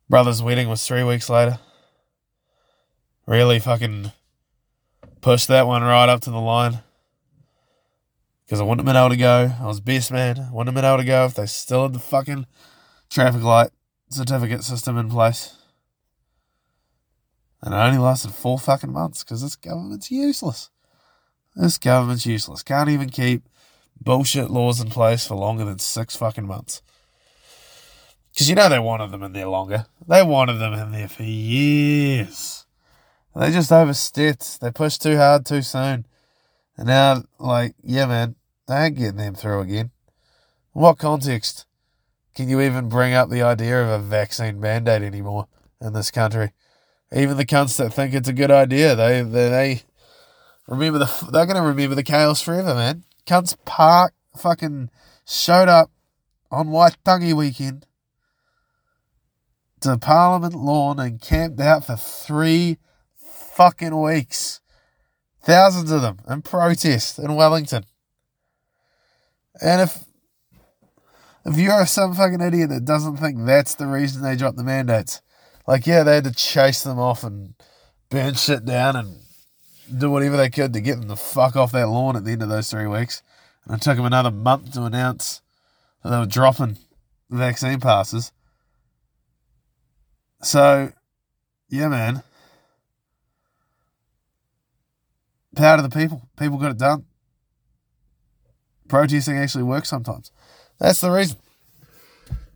Brother's 0.09 0.41
wedding 0.41 0.69
was 0.69 0.85
three 0.85 1.03
weeks 1.03 1.29
later. 1.29 1.59
Really 3.25 3.59
fucking 3.59 4.11
pushed 5.21 5.47
that 5.47 5.67
one 5.67 5.81
right 5.81 6.09
up 6.09 6.21
to 6.21 6.29
the 6.29 6.39
line 6.39 6.79
because 8.45 8.59
I 8.59 8.63
wouldn't 8.63 8.81
have 8.81 8.93
been 8.93 9.01
able 9.01 9.09
to 9.09 9.17
go. 9.17 9.51
I 9.59 9.65
was 9.65 9.79
best 9.79 10.11
man. 10.11 10.39
I 10.39 10.51
wouldn't 10.51 10.75
have 10.75 10.75
been 10.75 10.85
able 10.85 10.97
to 10.97 11.05
go 11.05 11.25
if 11.25 11.35
they 11.35 11.45
still 11.45 11.83
had 11.83 11.93
the 11.93 11.99
fucking 11.99 12.45
traffic 13.09 13.43
light 13.43 13.69
certificate 14.09 14.63
system 14.63 14.97
in 14.97 15.09
place. 15.09 15.55
And 17.61 17.73
it 17.73 17.77
only 17.77 17.97
lasted 17.97 18.31
four 18.31 18.59
fucking 18.59 18.91
months 18.91 19.23
because 19.23 19.41
this 19.41 19.55
government's 19.55 20.11
useless. 20.11 20.69
This 21.55 21.77
government's 21.77 22.25
useless. 22.25 22.63
Can't 22.63 22.89
even 22.89 23.09
keep 23.09 23.47
bullshit 23.99 24.49
laws 24.49 24.81
in 24.81 24.89
place 24.89 25.25
for 25.25 25.35
longer 25.35 25.63
than 25.63 25.79
six 25.79 26.15
fucking 26.15 26.45
months. 26.45 26.81
Because 28.33 28.49
you 28.49 28.55
know 28.55 28.67
they 28.67 28.79
wanted 28.79 29.11
them 29.11 29.23
in 29.23 29.33
there 29.33 29.47
longer. 29.47 29.85
They 30.07 30.23
wanted 30.23 30.55
them 30.55 30.73
in 30.73 30.91
there 30.91 31.07
for 31.07 31.23
years. 31.23 32.65
They 33.35 33.51
just 33.51 33.71
overstepped. 33.71 34.59
They 34.59 34.71
pushed 34.71 35.01
too 35.01 35.17
hard 35.17 35.45
too 35.45 35.61
soon. 35.61 36.05
And 36.77 36.87
now, 36.87 37.23
like, 37.39 37.75
yeah, 37.83 38.05
man, 38.05 38.35
they 38.67 38.75
ain't 38.75 38.97
getting 38.97 39.17
them 39.17 39.35
through 39.35 39.61
again. 39.61 39.91
In 40.75 40.81
what 40.81 40.97
context 40.97 41.65
can 42.35 42.49
you 42.49 42.61
even 42.61 42.89
bring 42.89 43.13
up 43.13 43.29
the 43.29 43.43
idea 43.43 43.81
of 43.81 43.89
a 43.89 44.03
vaccine 44.03 44.59
mandate 44.59 45.03
anymore 45.03 45.47
in 45.79 45.93
this 45.93 46.09
country? 46.09 46.51
Even 47.15 47.37
the 47.37 47.45
cunts 47.45 47.77
that 47.77 47.93
think 47.93 48.13
it's 48.13 48.29
a 48.29 48.33
good 48.33 48.49
idea, 48.49 48.95
they 48.95 49.21
they, 49.21 49.49
they 49.49 49.81
remember 50.67 50.97
the 50.97 51.29
they're 51.31 51.45
gonna 51.45 51.61
remember 51.61 51.93
the 51.93 52.03
chaos 52.03 52.41
forever, 52.41 52.73
man. 52.73 53.03
Cunts 53.27 53.55
park 53.65 54.13
fucking 54.35 54.89
showed 55.27 55.67
up 55.67 55.91
on 56.49 56.69
Waitangi 56.69 57.33
weekend 57.33 57.85
to 59.81 59.97
Parliament 59.97 60.55
lawn 60.55 60.99
and 60.99 61.21
camped 61.21 61.59
out 61.59 61.85
for 61.85 61.95
three 61.95 62.77
fucking 63.15 63.99
weeks. 63.99 64.61
Thousands 65.43 65.91
of 65.91 66.01
them 66.01 66.19
in 66.29 66.41
protest 66.41 67.19
in 67.19 67.35
Wellington. 67.35 67.85
And 69.61 69.81
if 69.81 70.05
if 71.45 71.57
you're 71.57 71.85
some 71.85 72.13
fucking 72.15 72.41
idiot 72.41 72.69
that 72.69 72.85
doesn't 72.85 73.17
think 73.17 73.45
that's 73.45 73.75
the 73.75 73.87
reason 73.87 74.21
they 74.21 74.37
dropped 74.37 74.57
the 74.57 74.63
mandates, 74.63 75.21
like 75.67 75.85
yeah, 75.85 76.03
they 76.03 76.15
had 76.15 76.23
to 76.23 76.31
chase 76.31 76.83
them 76.83 76.97
off 76.97 77.23
and 77.23 77.55
burn 78.09 78.35
shit 78.35 78.63
down 78.63 78.95
and 78.95 79.17
do 79.97 80.09
whatever 80.09 80.37
they 80.37 80.49
could 80.49 80.71
to 80.73 80.81
get 80.81 80.99
them 80.99 81.09
the 81.09 81.17
fuck 81.17 81.55
off 81.55 81.73
that 81.73 81.89
lawn 81.89 82.15
at 82.15 82.23
the 82.23 82.31
end 82.31 82.43
of 82.43 82.49
those 82.49 82.69
three 82.71 82.87
weeks. 82.87 83.21
And 83.65 83.75
it 83.75 83.81
took 83.81 83.97
them 83.97 84.05
another 84.05 84.31
month 84.31 84.73
to 84.73 84.83
announce 84.83 85.41
that 86.03 86.09
they 86.09 86.17
were 86.17 86.25
dropping 86.25 86.77
the 87.29 87.37
vaccine 87.37 87.79
passes. 87.79 88.31
So, 90.41 90.91
yeah, 91.69 91.87
man. 91.87 92.23
Power 95.55 95.77
to 95.77 95.83
the 95.83 95.89
people. 95.89 96.27
People 96.37 96.57
got 96.57 96.71
it 96.71 96.77
done. 96.77 97.05
Protesting 98.87 99.37
actually 99.37 99.63
works 99.63 99.89
sometimes. 99.89 100.31
That's 100.79 101.01
the 101.01 101.11
reason. 101.11 101.37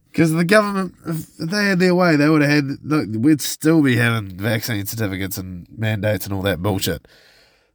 Because 0.09 0.33
the 0.33 0.45
government, 0.45 0.95
if 1.05 1.37
they 1.37 1.65
had 1.65 1.79
their 1.79 1.93
way, 1.93 2.15
they 2.15 2.27
would 2.27 2.41
have 2.41 2.49
had, 2.49 2.65
look, 2.83 3.07
we'd 3.11 3.41
still 3.41 3.83
be 3.83 3.97
having 3.97 4.35
vaccine 4.37 4.85
certificates 4.85 5.37
and 5.37 5.67
mandates 5.69 6.25
and 6.25 6.33
all 6.33 6.41
that 6.41 6.61
bullshit. 6.61 7.07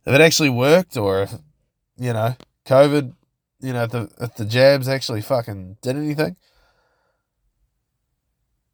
If 0.05 0.13
it 0.13 0.21
actually 0.21 0.51
worked, 0.51 0.97
or 0.97 1.23
if, 1.23 1.35
you 1.97 2.13
know, 2.13 2.35
COVID, 2.67 3.15
you 3.61 3.73
know, 3.73 3.85
if 3.85 3.91
the, 3.91 4.09
if 4.21 4.35
the 4.35 4.45
jabs 4.45 4.89
actually 4.89 5.23
fucking 5.23 5.77
did 5.83 5.95
anything, 5.95 6.37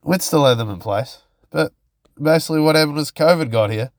we'd 0.03 0.23
still 0.23 0.47
have 0.47 0.57
them 0.57 0.71
in 0.71 0.79
place. 0.79 1.19
But 1.51 1.73
basically, 2.21 2.61
what 2.61 2.75
happened 2.75 2.97
was 2.97 3.13
COVID 3.13 3.51
got 3.51 3.71
here. 3.71 3.91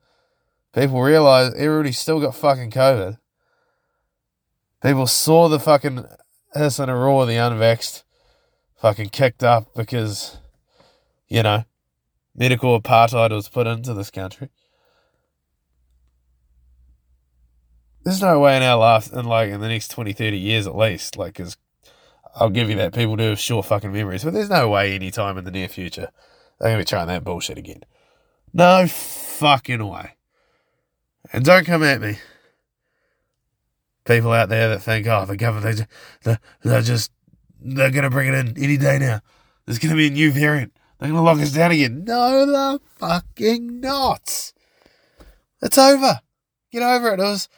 People 0.74 1.02
realized 1.02 1.56
everybody 1.56 1.92
still 1.92 2.20
got 2.20 2.36
fucking 2.36 2.70
COVID. 2.70 3.18
People 4.82 5.06
saw 5.06 5.48
the 5.48 5.58
fucking 5.58 6.04
hiss 6.54 6.78
and 6.78 6.90
a 6.90 6.94
roar 6.94 7.26
the 7.26 7.34
unvaxxed 7.34 8.04
fucking 8.80 9.10
kicked 9.10 9.42
up 9.42 9.74
because, 9.74 10.38
you 11.28 11.42
know, 11.42 11.64
medical 12.34 12.80
apartheid 12.80 13.30
was 13.30 13.48
put 13.48 13.66
into 13.66 13.94
this 13.94 14.10
country. 14.10 14.48
There's 18.04 18.22
no 18.22 18.40
way 18.40 18.56
in 18.56 18.62
our 18.62 18.78
life, 18.78 19.12
in 19.12 19.26
like 19.26 19.50
in 19.50 19.60
the 19.60 19.68
next 19.68 19.88
20, 19.88 20.12
30 20.12 20.38
years 20.38 20.66
at 20.66 20.76
least, 20.76 21.18
like, 21.18 21.34
because 21.34 21.58
I'll 22.34 22.48
give 22.48 22.70
you 22.70 22.76
that 22.76 22.94
people 22.94 23.16
do 23.16 23.24
have 23.24 23.38
short 23.38 23.66
fucking 23.66 23.92
memories, 23.92 24.24
but 24.24 24.32
there's 24.32 24.48
no 24.48 24.68
way 24.68 24.94
any 24.94 25.10
time 25.10 25.36
in 25.36 25.44
the 25.44 25.50
near 25.50 25.68
future 25.68 26.10
they're 26.58 26.70
going 26.70 26.78
to 26.78 26.84
be 26.84 26.88
trying 26.88 27.08
that 27.08 27.24
bullshit 27.24 27.58
again. 27.58 27.82
No 28.52 28.86
fucking 28.86 29.86
way. 29.86 30.16
And 31.32 31.44
don't 31.44 31.64
come 31.66 31.82
at 31.82 32.00
me. 32.00 32.18
People 34.04 34.32
out 34.32 34.48
there 34.48 34.68
that 34.70 34.82
think, 34.82 35.06
oh, 35.06 35.24
the 35.24 35.36
government, 35.36 35.86
they, 36.22 36.36
they're 36.62 36.82
just, 36.82 37.12
they're 37.60 37.90
going 37.90 38.04
to 38.04 38.10
bring 38.10 38.28
it 38.28 38.34
in 38.34 38.62
any 38.62 38.76
day 38.76 38.98
now. 38.98 39.20
There's 39.66 39.78
going 39.78 39.90
to 39.90 39.96
be 39.96 40.08
a 40.08 40.10
new 40.10 40.32
variant. 40.32 40.72
They're 40.98 41.08
going 41.08 41.20
to 41.20 41.22
lock 41.22 41.38
us 41.38 41.52
down 41.52 41.70
again. 41.70 42.04
No, 42.04 42.46
they're 42.46 42.78
fucking 42.98 43.80
not. 43.80 44.52
It's 45.62 45.78
over. 45.78 46.20
Get 46.72 46.82
over 46.82 47.14
it. 47.14 47.20
It 47.20 47.24
was, 47.24 47.48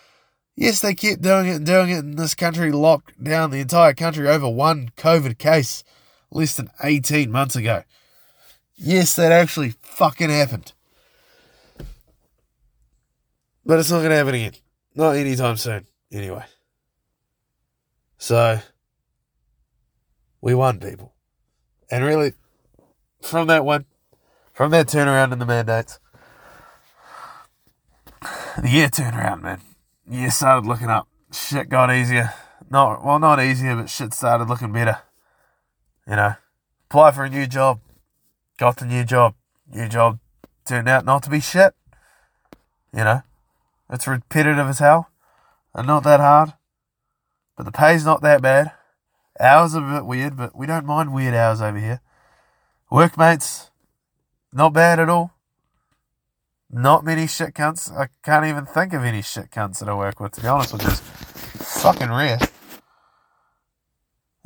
yes, 0.57 0.81
they 0.81 0.95
kept 0.95 1.23
doing 1.23 1.47
it 1.47 1.57
and 1.57 1.67
doing 1.67 1.91
it, 1.91 1.99
and 1.99 2.19
this 2.19 2.35
country 2.35 2.71
locked 2.73 3.23
down 3.23 3.51
the 3.51 3.61
entire 3.61 3.95
country 3.95 4.29
over 4.29 4.49
one 4.49 4.91
COVID 4.97 5.39
case 5.39 5.85
less 6.31 6.55
than 6.55 6.71
18 6.83 7.31
months 7.31 7.57
ago. 7.57 7.85
Yes, 8.75 9.15
that 9.17 9.33
actually 9.33 9.75
fucking 9.81 10.31
happened. 10.31 10.73
But 13.65 13.79
it's 13.79 13.91
not 13.91 13.99
going 13.99 14.11
to 14.11 14.17
happen 14.17 14.35
again. 14.35 14.53
Not 14.95 15.17
anytime 15.17 15.57
soon, 15.57 15.87
anyway. 16.11 16.45
So, 18.19 18.61
we 20.41 20.55
won, 20.55 20.81
people. 20.81 21.15
And 21.91 22.05
really, 22.05 22.33
from 23.23 23.47
that 23.49 23.65
one, 23.65 23.87
from 24.53 24.71
that 24.73 24.87
turnaround 24.87 25.33
in 25.33 25.39
the 25.39 25.47
mandates, 25.47 25.99
the 28.61 28.69
year 28.69 28.89
turnaround, 28.89 29.43
man. 29.43 29.61
Year 30.09 30.31
started 30.31 30.67
looking 30.67 30.91
up. 30.91 31.09
Shit 31.33 31.69
got 31.69 31.93
easier. 31.93 32.33
Not 32.71 33.05
well, 33.05 33.19
not 33.19 33.43
easier, 33.43 33.77
but 33.77 33.91
shit 33.91 34.15
started 34.15 34.49
looking 34.49 34.73
better. 34.73 34.99
You 36.07 36.17
know, 36.17 36.35
apply 36.89 37.13
for 37.13 37.25
a 37.25 37.31
new 37.31 37.47
job, 37.47 37.81
got 38.59 38.77
the 38.77 38.87
new 38.87 39.05
job. 39.05 39.35
New 39.71 39.89
job 39.89 40.19
turned 40.67 40.89
out 40.89 41.05
not 41.05 41.23
to 41.25 41.31
be 41.31 41.41
shit. 41.41 41.75
You 42.95 43.05
know, 43.05 43.23
it's 43.93 44.09
repetitive 44.09 44.67
as 44.67 44.79
hell 44.79 45.11
and 45.75 45.87
not 45.87 46.03
that 46.05 46.21
hard. 46.21 46.55
But 47.57 47.65
the 47.65 47.73
pay's 47.73 48.05
not 48.05 48.23
that 48.23 48.43
bad. 48.43 48.73
Hours 49.39 49.75
are 49.75 49.87
a 49.87 49.99
bit 49.99 50.07
weird, 50.07 50.37
but 50.37 50.57
we 50.57 50.67
don't 50.67 50.87
mind 50.87 51.13
weird 51.13 51.35
hours 51.35 51.61
over 51.61 51.79
here. 51.79 52.01
Workmates, 52.91 53.71
not 54.53 54.73
bad 54.73 54.99
at 54.99 55.09
all. 55.09 55.33
Not 56.71 57.05
many 57.05 57.27
shit 57.27 57.55
cunts. 57.55 57.95
I 57.95 58.09
can't 58.23 58.47
even 58.47 58.65
think 58.65 58.95
of 58.95 59.05
any 59.05 59.21
shit 59.21 59.51
cunts 59.51 59.81
that 59.81 59.89
I 59.89 59.95
work 59.95 60.21
with, 60.21 60.33
to 60.33 60.41
be 60.41 60.49
honest 60.49 60.73
you. 60.73 60.79
It's 60.89 61.83
fucking 61.83 62.09
rare. 62.09 62.39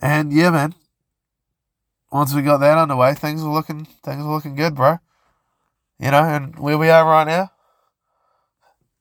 And 0.00 0.32
yeah, 0.32 0.50
man. 0.50 0.74
Once 2.11 2.35
we 2.35 2.42
got 2.42 2.59
that 2.59 2.78
underway, 2.78 3.14
things 3.14 3.42
were 3.42 3.50
looking 3.50 3.85
things 4.04 4.24
were 4.24 4.32
looking 4.32 4.56
good, 4.56 4.74
bro. 4.74 4.98
You 5.98 6.11
know, 6.11 6.22
and 6.22 6.59
where 6.59 6.78
we 6.78 6.88
are 6.88 7.04
right 7.04 7.26
now, 7.26 7.50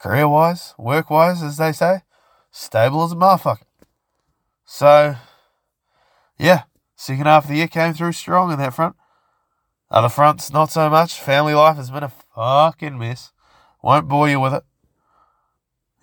career 0.05 0.27
wise, 0.27 0.75
work 0.77 1.09
wise, 1.09 1.41
as 1.41 1.57
they 1.57 1.71
say, 1.71 2.01
stable 2.51 3.03
as 3.03 3.11
a 3.11 3.15
motherfucker. 3.15 3.65
So, 4.63 5.15
yeah, 6.37 6.63
second 6.95 7.25
half 7.25 7.45
of 7.45 7.49
the 7.49 7.55
year 7.55 7.67
came 7.67 7.95
through 7.95 8.11
strong 8.11 8.51
in 8.51 8.59
that 8.59 8.75
front. 8.75 8.95
Other 9.89 10.09
fronts, 10.09 10.53
not 10.53 10.71
so 10.71 10.91
much. 10.91 11.19
Family 11.19 11.55
life 11.55 11.77
has 11.77 11.89
been 11.89 12.03
a 12.03 12.11
fucking 12.35 12.99
mess. 12.99 13.33
Won't 13.81 14.07
bore 14.07 14.29
you 14.29 14.39
with 14.39 14.53
it. 14.53 14.63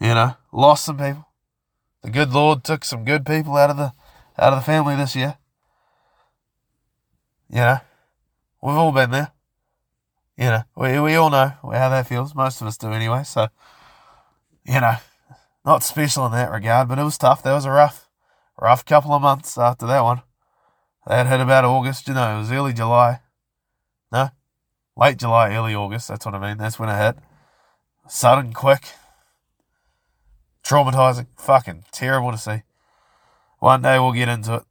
You 0.01 0.15
know, 0.15 0.35
lost 0.51 0.85
some 0.85 0.97
people. 0.97 1.29
The 2.03 2.11
good 2.11 2.33
Lord 2.33 2.65
took 2.65 2.85
some 2.85 3.05
good 3.05 3.25
people 3.25 3.57
out 3.57 3.71
of 3.71 3.77
the 3.77 3.93
out 4.37 4.53
of 4.53 4.59
the 4.59 4.65
family 4.65 4.97
this 4.97 5.15
year. 5.15 5.37
You 7.49 7.61
know, 7.61 7.79
we've 8.61 8.75
all 8.75 8.91
been 8.91 9.13
there. 9.13 9.31
You 10.37 10.47
know, 10.47 10.63
we 10.75 10.99
we 10.99 11.15
all 11.15 11.31
know 11.31 11.53
how 11.63 11.89
that 11.91 12.09
feels. 12.09 12.35
Most 12.35 12.61
of 12.61 12.67
us 12.67 12.77
do 12.77 12.93
anyway. 12.93 13.23
So, 13.23 13.47
you 14.65 14.81
know, 14.81 14.97
not 15.65 15.83
special 15.83 16.27
in 16.27 16.33
that 16.33 16.51
regard, 16.51 16.89
but 16.89 16.99
it 16.99 17.05
was 17.05 17.19
tough. 17.19 17.43
That 17.43 17.53
was 17.53 17.65
a 17.65 17.71
rough, 17.71 18.09
rough 18.61 18.85
couple 18.85 19.13
of 19.13 19.23
months 19.23 19.59
after 19.59 19.87
that 19.87 20.03
one. 20.03 20.23
That 21.07 21.27
hit 21.27 21.41
about 21.41 21.65
August. 21.65 22.09
You 22.09 22.15
know, 22.15 22.37
it 22.37 22.39
was 22.39 22.53
early 22.53 22.73
July. 22.73 23.21
No, 24.11 24.31
late 24.97 25.19
July, 25.19 25.55
early 25.55 25.75
August. 25.75 26.09
That's 26.09 26.27
what 26.27 26.35
I 26.35 26.49
mean. 26.49 26.59
That's 26.59 26.79
when 26.79 26.89
it 26.89 26.99
hit. 26.99 27.17
Sudden, 28.09 28.53
quick, 28.53 28.87
traumatizing, 30.65 31.27
fucking 31.37 31.85
terrible 31.93 32.33
to 32.33 32.39
see. 32.39 32.63
One 33.59 33.83
day 33.83 33.99
we'll 33.99 34.13
get 34.13 34.29
into 34.29 34.57
it. 34.57 34.63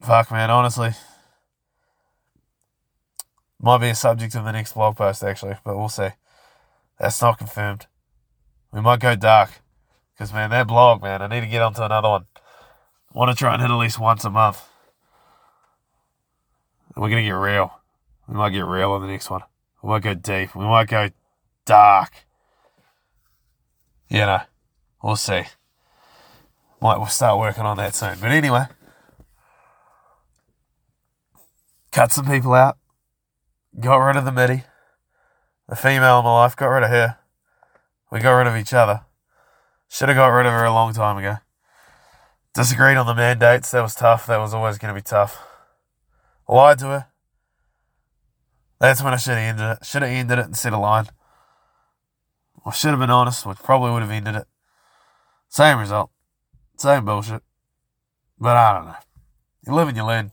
Fuck, 0.00 0.30
man, 0.30 0.50
honestly. 0.50 0.90
Might 3.60 3.78
be 3.78 3.88
a 3.88 3.94
subject 3.94 4.34
of 4.34 4.44
the 4.44 4.52
next 4.52 4.74
blog 4.74 4.96
post, 4.96 5.24
actually, 5.24 5.56
but 5.64 5.76
we'll 5.76 5.88
see. 5.88 6.10
That's 6.98 7.20
not 7.20 7.38
confirmed. 7.38 7.86
We 8.72 8.80
might 8.80 9.00
go 9.00 9.16
dark. 9.16 9.50
Because, 10.14 10.32
man, 10.32 10.50
that 10.50 10.66
blog, 10.66 11.02
man, 11.02 11.22
I 11.22 11.28
need 11.28 11.40
to 11.40 11.46
get 11.46 11.62
onto 11.62 11.82
another 11.82 12.08
one. 12.08 12.26
I 13.14 13.18
want 13.18 13.30
to 13.30 13.36
try 13.36 13.52
and 13.52 13.62
hit 13.62 13.70
at 13.70 13.76
least 13.76 13.98
once 13.98 14.24
a 14.24 14.30
month. 14.30 14.62
We're 16.96 17.08
going 17.08 17.22
to 17.22 17.28
get 17.28 17.30
real. 17.30 17.72
We 18.26 18.34
might 18.34 18.50
get 18.50 18.64
real 18.64 18.92
on 18.92 19.02
the 19.02 19.06
next 19.06 19.30
one. 19.30 19.42
We 19.82 19.90
might 19.90 20.02
go 20.02 20.14
deep. 20.14 20.54
We 20.54 20.64
might 20.64 20.88
go 20.88 21.10
dark. 21.64 22.26
You 24.08 24.18
know, 24.18 24.40
we'll 25.02 25.16
see. 25.16 25.44
Might 26.80 26.98
we'll 26.98 27.06
start 27.06 27.38
working 27.38 27.64
on 27.64 27.76
that 27.76 27.94
soon. 27.94 28.18
But 28.20 28.30
anyway, 28.30 28.64
cut 31.92 32.10
some 32.10 32.26
people 32.26 32.54
out. 32.54 32.78
Got 33.78 33.96
rid 33.98 34.16
of 34.16 34.24
the 34.24 34.32
midi. 34.32 34.64
The 35.68 35.76
female 35.76 36.18
in 36.18 36.24
my 36.24 36.32
life, 36.32 36.56
got 36.56 36.66
rid 36.66 36.82
of 36.82 36.90
her. 36.90 37.17
We 38.10 38.20
got 38.20 38.32
rid 38.32 38.46
of 38.46 38.56
each 38.56 38.72
other. 38.72 39.02
Should 39.88 40.08
have 40.08 40.16
got 40.16 40.28
rid 40.28 40.46
of 40.46 40.52
her 40.52 40.64
a 40.64 40.72
long 40.72 40.92
time 40.92 41.18
ago. 41.18 41.36
Disagreed 42.54 42.96
on 42.96 43.06
the 43.06 43.14
mandates. 43.14 43.70
That 43.70 43.82
was 43.82 43.94
tough. 43.94 44.26
That 44.26 44.38
was 44.38 44.54
always 44.54 44.78
going 44.78 44.94
to 44.94 44.98
be 44.98 45.04
tough. 45.04 45.38
Lied 46.48 46.78
to 46.80 46.86
her. 46.86 47.06
That's 48.80 49.02
when 49.02 49.12
I 49.12 49.16
should 49.16 49.36
have 49.36 49.38
ended 49.38 49.78
it. 49.78 49.84
Should 49.84 50.02
have 50.02 50.10
ended 50.10 50.38
it 50.38 50.46
instead 50.46 50.72
of 50.72 50.80
lying. 50.80 51.08
I 52.64 52.72
should 52.72 52.90
have 52.90 52.98
been 52.98 53.10
honest, 53.10 53.46
which 53.46 53.58
probably 53.58 53.92
would 53.92 54.02
have 54.02 54.10
ended 54.10 54.36
it. 54.36 54.46
Same 55.48 55.78
result. 55.78 56.10
Same 56.76 57.04
bullshit. 57.04 57.42
But 58.38 58.56
I 58.56 58.72
don't 58.72 58.86
know. 58.86 58.96
You 59.66 59.74
live 59.74 59.88
and 59.88 59.96
you 59.96 60.04
learn. 60.04 60.32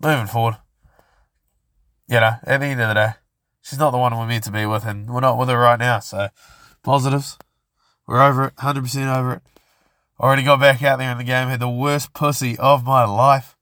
Moving 0.00 0.26
forward. 0.26 0.56
You 2.08 2.20
know, 2.20 2.36
at 2.44 2.60
the 2.60 2.66
end 2.66 2.80
of 2.80 2.88
the 2.88 2.94
day, 2.94 3.10
she's 3.62 3.78
not 3.78 3.90
the 3.90 3.98
one 3.98 4.16
we're 4.16 4.26
meant 4.26 4.44
to 4.44 4.50
be 4.50 4.66
with, 4.66 4.84
and 4.84 5.08
we're 5.08 5.20
not 5.20 5.38
with 5.38 5.48
her 5.48 5.58
right 5.58 5.78
now, 5.78 6.00
so 6.00 6.28
positives. 6.84 7.36
We're 8.06 8.22
over 8.22 8.44
it, 8.44 8.56
100% 8.56 9.16
over 9.16 9.34
it. 9.34 9.42
Already 10.20 10.44
got 10.44 10.60
back 10.60 10.82
out 10.82 10.98
there 10.98 11.10
in 11.10 11.18
the 11.18 11.24
game, 11.24 11.48
had 11.48 11.58
the 11.58 11.68
worst 11.68 12.12
pussy 12.12 12.56
of 12.58 12.84
my 12.84 13.04
life 13.04 13.56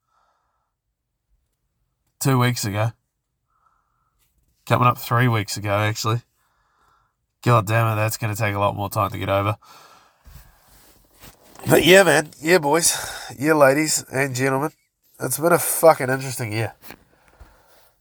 two 2.20 2.38
weeks 2.38 2.64
ago. 2.64 2.92
Coming 4.66 4.86
up 4.86 4.98
three 4.98 5.28
weeks 5.28 5.56
ago, 5.56 5.70
actually. 5.70 6.22
God 7.42 7.66
damn 7.66 7.92
it, 7.92 7.96
that's 7.96 8.16
going 8.16 8.34
to 8.34 8.40
take 8.40 8.54
a 8.54 8.58
lot 8.58 8.76
more 8.76 8.90
time 8.90 9.10
to 9.10 9.18
get 9.18 9.28
over. 9.28 9.56
But 11.68 11.84
yeah, 11.84 12.02
man. 12.02 12.30
Yeah, 12.40 12.58
boys. 12.58 12.96
Yeah, 13.38 13.54
ladies 13.54 14.04
and 14.12 14.34
gentlemen. 14.34 14.72
It's 15.20 15.38
been 15.38 15.52
a 15.52 15.58
fucking 15.58 16.10
interesting 16.10 16.52
year. 16.52 16.74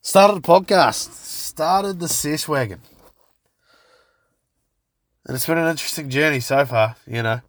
Started 0.02 0.38
a 0.38 0.42
podcast. 0.42 1.12
Started 1.14 2.00
the 2.00 2.08
Sesh 2.08 2.48
Wagon. 2.48 2.82
And 5.26 5.36
it's 5.36 5.46
been 5.46 5.58
an 5.58 5.70
interesting 5.70 6.10
journey 6.10 6.40
so 6.40 6.66
far, 6.66 6.96
you 7.06 7.22
know. 7.22 7.42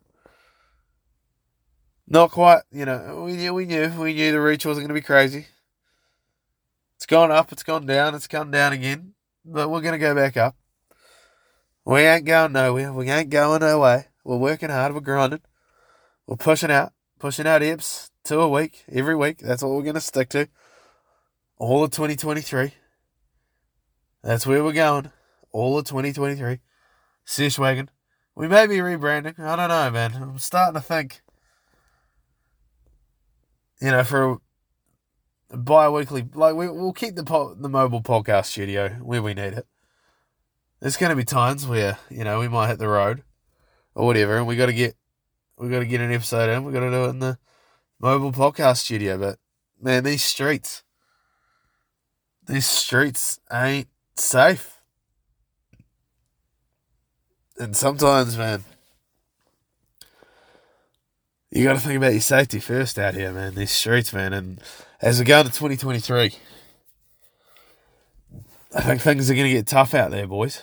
Not 2.06 2.30
quite, 2.30 2.62
you 2.70 2.85
know, 2.85 3.22
we 3.24 3.32
knew, 3.32 3.54
we 3.54 3.64
knew, 3.64 3.90
we 3.98 4.12
knew 4.12 4.32
the 4.32 4.40
reach 4.40 4.66
wasn't 4.66 4.87
going 4.87 4.94
to 4.94 5.00
be 5.00 5.06
crazy. 5.06 5.46
It's 6.96 7.06
gone 7.06 7.30
up, 7.30 7.50
it's 7.52 7.62
gone 7.62 7.87
down, 7.87 8.14
it's 8.14 8.26
come 8.26 8.50
down 8.50 8.72
again, 8.72 9.14
but 9.44 9.70
we're 9.70 9.80
going 9.80 9.92
to 9.92 9.98
go 9.98 10.14
back 10.14 10.37
up. 10.37 10.56
We 11.85 12.00
ain't 12.02 12.26
going 12.26 12.52
nowhere. 12.52 12.92
We 12.92 13.11
ain't 13.11 13.30
going 13.30 13.62
away. 13.62 14.06
We're 14.24 14.37
working 14.37 14.70
hard. 14.70 14.94
We're 14.94 15.00
grinding. 15.00 15.40
We're 16.26 16.37
pushing 16.37 16.70
out, 16.70 16.92
pushing 17.18 17.46
out 17.46 17.62
eps 17.62 18.11
two 18.22 18.40
a 18.40 18.48
week, 18.48 18.85
every 18.90 19.16
week. 19.16 19.38
That's 19.38 19.62
what 19.62 19.72
we're 19.72 19.82
going 19.82 19.94
to 19.94 20.00
stick 20.00 20.28
to. 20.30 20.48
All 21.56 21.82
of 21.82 21.90
2023. 21.90 22.72
That's 24.22 24.46
where 24.46 24.62
we're 24.62 24.72
going. 24.72 25.11
All 25.50 25.78
of 25.78 25.87
2023. 25.87 26.61
Sesh 27.24 27.58
Wagon. 27.58 27.90
We 28.35 28.48
may 28.48 28.66
be 28.66 28.76
rebranding. 28.76 29.38
I 29.38 29.56
don't 29.56 29.68
know, 29.68 29.90
man. 29.90 30.14
I'm 30.14 30.38
starting 30.38 30.80
to 30.80 30.87
think, 30.87 31.22
you 33.80 33.90
know, 33.90 34.04
for 34.04 34.38
a 35.50 35.56
bi-weekly, 35.56 36.28
like 36.35 36.54
we, 36.54 36.68
we'll 36.68 36.92
keep 36.92 37.14
the 37.14 37.24
po- 37.24 37.54
the 37.54 37.68
mobile 37.68 38.02
podcast 38.02 38.46
studio 38.46 38.88
where 39.02 39.22
we 39.22 39.35
need 39.35 39.52
it. 39.52 39.66
There's 40.80 40.96
going 40.96 41.11
to 41.11 41.16
be 41.16 41.24
times 41.24 41.66
where 41.66 41.98
you 42.11 42.24
know 42.24 42.40
we 42.40 42.48
might 42.48 42.68
hit 42.68 42.78
the 42.78 42.88
road 42.88 43.22
or 43.94 44.06
whatever, 44.06 44.37
and 44.37 44.46
we 44.46 44.56
got 44.56 44.66
to 44.66 44.72
get 44.72 44.96
we 45.58 45.68
got 45.68 45.80
to 45.80 45.87
get 45.87 46.00
an 46.00 46.12
episode 46.12 46.48
in. 46.48 46.64
We 46.64 46.72
got 46.72 46.80
to 46.80 46.90
do 46.90 47.04
it 47.04 47.11
in 47.11 47.18
the 47.18 47.38
mobile 48.00 48.32
podcast 48.32 48.78
studio. 48.78 49.18
But 49.18 49.38
man, 49.80 50.04
these 50.04 50.24
streets, 50.24 50.82
these 52.46 52.66
streets 52.66 53.38
ain't 53.52 53.88
safe. 54.16 54.71
And 57.58 57.76
sometimes, 57.76 58.36
man, 58.36 58.64
you 61.50 61.64
got 61.64 61.74
to 61.74 61.80
think 61.80 61.98
about 61.98 62.12
your 62.12 62.20
safety 62.20 62.60
first 62.60 62.98
out 62.98 63.14
here, 63.14 63.32
man. 63.32 63.54
These 63.54 63.70
streets, 63.70 64.12
man. 64.12 64.32
And 64.32 64.60
as 65.00 65.18
we 65.18 65.24
go 65.24 65.40
into 65.40 65.52
2023, 65.52 66.34
I 68.74 68.80
think 68.80 69.02
things 69.02 69.30
are 69.30 69.34
going 69.34 69.46
to 69.46 69.52
get 69.52 69.66
tough 69.66 69.92
out 69.92 70.10
there, 70.10 70.26
boys. 70.26 70.62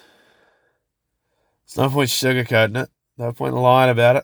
There's 1.67 1.78
no 1.78 1.93
point 1.93 2.10
sugarcoating 2.10 2.84
it. 2.84 2.89
No 3.17 3.32
point 3.34 3.54
lying 3.54 3.91
about 3.91 4.15
it. 4.15 4.23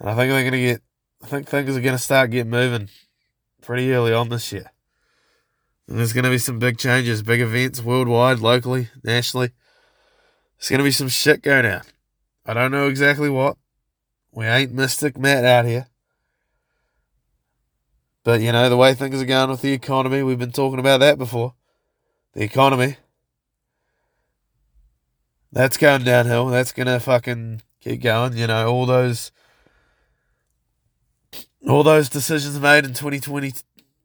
And 0.00 0.10
I 0.10 0.16
think 0.16 0.32
they're 0.32 0.42
going 0.42 0.52
to 0.52 0.58
get, 0.58 0.82
I 1.22 1.26
think 1.28 1.48
things 1.48 1.76
are 1.76 1.80
going 1.80 1.96
to 1.96 2.02
start 2.02 2.32
getting 2.32 2.50
moving 2.50 2.88
pretty 3.60 3.92
early 3.92 4.12
on 4.12 4.30
this 4.30 4.50
year. 4.52 4.72
And 5.86 5.98
there's 5.98 6.12
going 6.12 6.24
to 6.24 6.30
be 6.30 6.38
some 6.38 6.58
big 6.58 6.78
changes, 6.78 7.22
big 7.22 7.40
events 7.40 7.80
worldwide, 7.80 8.40
locally, 8.40 8.88
nationally. 9.04 9.50
There's 10.62 10.70
going 10.70 10.78
to 10.78 10.84
be 10.84 10.92
some 10.92 11.08
shit 11.08 11.42
going 11.42 11.64
down. 11.64 11.82
I 12.46 12.54
don't 12.54 12.70
know 12.70 12.86
exactly 12.86 13.28
what. 13.28 13.56
We 14.30 14.46
ain't 14.46 14.70
Mystic 14.70 15.18
Matt 15.18 15.44
out 15.44 15.64
here. 15.64 15.88
But, 18.22 18.42
you 18.42 18.52
know, 18.52 18.70
the 18.70 18.76
way 18.76 18.94
things 18.94 19.20
are 19.20 19.24
going 19.24 19.50
with 19.50 19.62
the 19.62 19.72
economy, 19.72 20.22
we've 20.22 20.38
been 20.38 20.52
talking 20.52 20.78
about 20.78 21.00
that 21.00 21.18
before. 21.18 21.54
The 22.34 22.44
economy. 22.44 22.98
That's 25.50 25.76
going 25.76 26.04
downhill. 26.04 26.46
That's 26.46 26.70
going 26.70 26.86
to 26.86 27.00
fucking 27.00 27.62
keep 27.80 28.00
going. 28.00 28.36
You 28.36 28.46
know, 28.46 28.72
all 28.72 28.86
those. 28.86 29.32
All 31.66 31.82
those 31.82 32.08
decisions 32.08 32.60
made 32.60 32.84
in 32.84 32.92
2020 32.92 33.52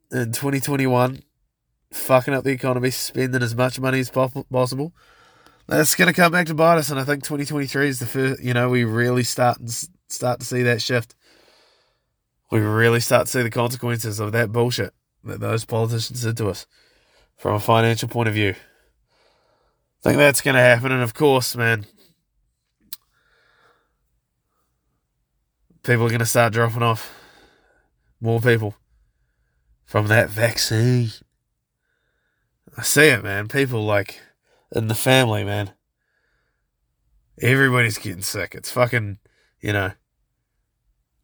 and 0.09 0.33
2021, 0.33 1.21
fucking 1.91 2.33
up 2.33 2.43
the 2.43 2.49
economy, 2.49 2.89
spending 2.89 3.43
as 3.43 3.53
much 3.53 3.79
money 3.79 3.99
as 3.99 4.09
possible 4.09 4.91
that's 5.67 5.95
going 5.95 6.07
to 6.07 6.13
come 6.13 6.31
back 6.31 6.47
to 6.47 6.53
bite 6.53 6.77
us. 6.77 6.89
And 6.89 6.99
I 6.99 7.03
think 7.03 7.23
2023 7.23 7.87
is 7.87 7.99
the 7.99 8.05
first, 8.05 8.41
you 8.41 8.53
know, 8.53 8.69
we 8.69 8.83
really 8.85 9.23
start 9.23 9.57
start 10.09 10.39
to 10.39 10.45
see 10.45 10.63
that 10.63 10.81
shift. 10.81 11.15
We 12.51 12.59
really 12.59 13.01
start 13.01 13.25
to 13.27 13.31
see 13.31 13.43
the 13.43 13.49
consequences 13.49 14.19
of 14.19 14.31
that 14.31 14.51
bullshit 14.51 14.93
that 15.25 15.41
those 15.41 15.65
politicians 15.65 16.21
did 16.21 16.37
to 16.37 16.49
us 16.49 16.65
from 17.35 17.55
a 17.55 17.59
financial 17.59 18.07
point 18.07 18.29
of 18.29 18.33
view. 18.33 18.55
I 19.99 20.09
think 20.09 20.17
that's 20.17 20.41
going 20.41 20.55
to 20.55 20.61
happen. 20.61 20.91
And 20.91 21.03
of 21.03 21.13
course, 21.13 21.55
man, 21.55 21.85
people 25.83 26.05
are 26.05 26.09
going 26.09 26.19
to 26.19 26.25
start 26.25 26.53
dropping 26.53 26.83
off. 26.83 27.13
More 28.19 28.41
people 28.41 28.75
from 29.85 30.07
that 30.07 30.29
vaccine. 30.29 31.11
I 32.75 32.81
see 32.81 33.09
it, 33.09 33.23
man. 33.23 33.47
People 33.47 33.85
like 33.85 34.19
in 34.71 34.87
the 34.87 34.95
family, 34.95 35.43
man. 35.43 35.71
Everybody's 37.41 37.97
getting 37.97 38.21
sick. 38.21 38.55
It's 38.55 38.71
fucking, 38.71 39.19
you 39.61 39.73
know. 39.73 39.91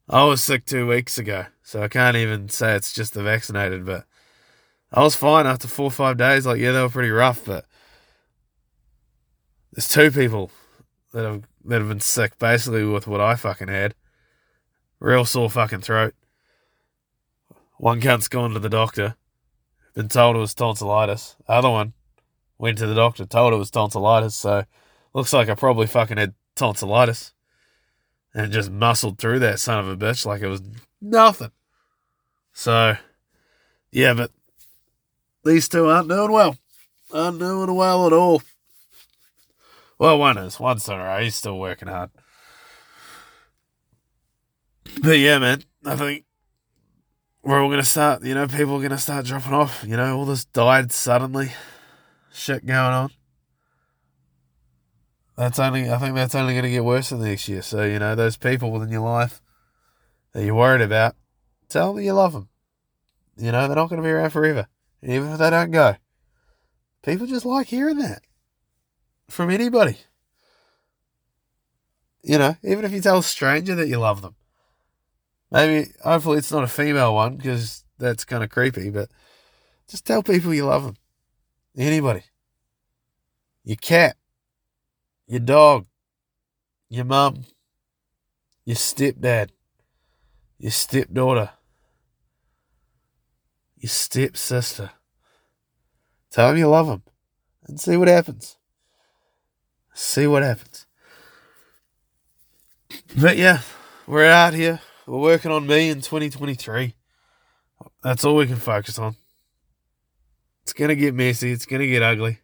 I 0.10 0.26
was 0.26 0.44
sick 0.44 0.66
two 0.66 0.88
weeks 0.88 1.18
ago, 1.18 1.46
so 1.64 1.82
I 1.82 1.88
can't 1.88 2.18
even 2.18 2.50
say 2.50 2.76
it's 2.76 2.94
just 2.94 3.14
the 3.14 3.24
vaccinated, 3.24 3.86
but 3.86 4.06
I 4.92 5.02
was 5.02 5.16
fine 5.16 5.48
after 5.48 5.68
four 5.68 5.86
or 5.86 5.92
five 5.92 6.18
days. 6.18 6.46
Like, 6.46 6.60
yeah, 6.60 6.72
they 6.72 6.82
were 6.82 6.90
pretty 6.90 7.10
rough, 7.10 7.46
but 7.46 7.66
there's 9.72 9.88
two 9.88 10.12
people 10.12 10.52
that 11.14 11.24
have 11.24 11.44
that 11.66 11.80
have 11.80 11.88
been 11.88 12.02
sick, 12.02 12.38
basically 12.38 12.84
with 12.84 13.08
what 13.08 13.22
I 13.22 13.36
fucking 13.36 13.70
had. 13.70 13.96
Real 15.00 15.26
sore 15.26 15.50
fucking 15.50 15.82
throat. 15.82 16.14
One 17.78 18.02
cunt's 18.02 18.28
gone 18.28 18.52
to 18.52 18.60
the 18.60 18.70
doctor, 18.70 19.16
been 19.94 20.10
told 20.10 20.36
it 20.36 20.40
was 20.40 20.54
tonsillitis. 20.54 21.38
Other 21.48 21.70
one 21.70 21.94
Went 22.64 22.78
to 22.78 22.88
the 22.88 22.96
doctor, 22.96 23.26
told 23.26 23.52
it 23.52 23.58
was 23.58 23.70
tonsillitis, 23.70 24.36
so 24.36 24.64
looks 25.14 25.34
like 25.34 25.50
I 25.50 25.54
probably 25.54 25.86
fucking 25.86 26.16
had 26.16 26.34
tonsillitis. 26.56 27.34
And 28.34 28.54
just 28.54 28.72
muscled 28.72 29.18
through 29.18 29.40
that 29.40 29.60
son 29.60 29.80
of 29.80 29.90
a 29.90 29.98
bitch 29.98 30.26
like 30.26 30.42
it 30.42 30.48
was 30.48 30.62
nothing. 31.02 31.52
So, 32.54 32.96
yeah, 33.92 34.14
but 34.14 34.32
these 35.44 35.68
two 35.68 35.88
aren't 35.88 36.08
doing 36.08 36.32
well. 36.32 36.56
Aren't 37.14 37.40
doing 37.40 37.76
well 37.76 38.08
at 38.08 38.14
all. 38.14 38.42
Well, 40.00 40.18
one 40.18 40.38
is. 40.38 40.58
One's 40.58 40.88
alright. 40.88 41.24
He's 41.26 41.36
still 41.36 41.60
working 41.60 41.90
hard. 41.90 42.12
But 45.02 45.20
yeah, 45.20 45.38
man, 45.38 45.64
I 45.84 45.98
think 45.98 46.24
we're 47.44 47.62
all 47.62 47.68
going 47.68 47.82
to 47.82 47.86
start, 47.86 48.24
you 48.24 48.34
know, 48.34 48.48
people 48.48 48.76
are 48.76 48.80
going 48.80 48.92
to 48.92 48.98
start 48.98 49.26
dropping 49.26 49.54
off. 49.54 49.84
You 49.86 49.98
know, 49.98 50.18
all 50.18 50.26
this 50.26 50.46
died 50.46 50.94
suddenly 50.94 51.52
shit 52.34 52.66
going 52.66 52.80
on. 52.80 53.12
That's 55.38 55.60
only, 55.60 55.90
I 55.90 55.98
think 55.98 56.16
that's 56.16 56.36
only 56.36 56.54
going 56.54 56.66
to 56.66 56.70
get 56.70 56.84
worse 56.84 57.12
in 57.12 57.20
the 57.20 57.28
next 57.28 57.48
year. 57.48 57.62
So, 57.62 57.84
you 57.84 58.00
know, 58.00 58.16
those 58.16 58.38
people 58.38 58.72
within 58.72 58.90
your 58.90 59.02
life 59.02 59.42
that 60.34 60.44
you're 60.44 60.56
worried 60.56 60.82
about, 60.82 61.16
tell 61.70 61.94
them 61.94 62.04
you 62.04 62.14
love 62.14 62.34
them. 62.34 62.50
You 63.38 63.52
know, 63.52 63.68
they're 63.68 63.76
not 63.76 63.90
going 63.90 64.02
to 64.02 64.08
be 64.08 64.12
around 64.12 64.30
forever, 64.30 64.68
even 65.02 65.32
if 65.32 65.40
they 65.40 65.50
don't 65.50 65.72
go. 65.72 65.96
People 67.02 67.26
just 67.26 67.46
like 67.46 67.68
hearing 67.68 67.98
that 67.98 68.22
from 69.28 69.50
anybody. 69.50 69.98
You 72.22 72.38
know, 72.38 72.56
even 72.64 72.86
if 72.86 72.92
you 72.92 73.02
tell 73.02 73.18
a 73.18 73.24
stranger 73.24 73.76
that 73.76 73.88
you 73.88 73.98
love 73.98 74.22
them. 74.22 74.36
Maybe, 75.52 75.92
hopefully, 76.04 76.38
it's 76.38 76.52
not 76.52 76.64
a 76.64 76.68
female 76.68 77.14
one 77.14 77.38
because 77.38 77.84
that's 78.00 78.26
kind 78.26 78.44
of 78.44 78.50
creepy, 78.50 78.90
but 78.90 79.10
just 79.88 80.06
tell 80.06 80.24
people 80.24 80.54
you 80.54 80.66
love 80.66 80.84
them. 80.84 80.96
Anybody. 81.78 82.24
Your 83.64 83.78
cat. 83.78 84.18
Your 85.28 85.40
dog. 85.40 85.86
Your 86.90 87.06
mum. 87.06 87.46
Your 88.66 88.76
stepdad. 88.76 89.50
Your 90.60 90.72
stepdaughter. 90.72 91.52
Your 93.78 93.90
stepsister. 93.90 94.92
Tell 96.30 96.50
them 96.50 96.58
you 96.58 96.68
love 96.68 96.88
them 96.88 97.04
and 97.68 97.80
see 97.80 97.98
what 97.98 98.08
happens. 98.08 98.58
See 99.94 100.28
what 100.28 100.44
happens. 100.44 100.86
But 103.20 103.38
yeah, 103.38 103.62
we're 104.08 104.26
out 104.26 104.54
here. 104.54 104.80
We're 105.06 105.20
working 105.20 105.52
on 105.52 105.68
me 105.68 105.90
in 105.90 106.02
2023. 106.02 106.96
That's 108.02 108.26
all 108.26 108.36
we 108.36 108.48
can 108.48 108.56
focus 108.56 108.98
on. 108.98 109.16
It's 110.64 110.74
gonna 110.74 110.96
get 110.96 111.14
messy. 111.14 111.52
It's 111.52 111.66
gonna 111.66 111.88
get 111.88 112.02
ugly. 112.02 112.40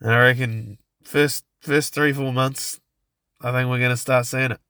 And 0.00 0.10
I 0.10 0.18
reckon 0.18 0.78
first 1.02 1.44
first 1.60 1.94
three 1.94 2.12
four 2.12 2.32
months, 2.32 2.80
I 3.40 3.52
think 3.52 3.68
we're 3.68 3.78
to 3.88 3.96
start 3.96 4.26
seeing 4.26 4.52
it. 4.52 4.60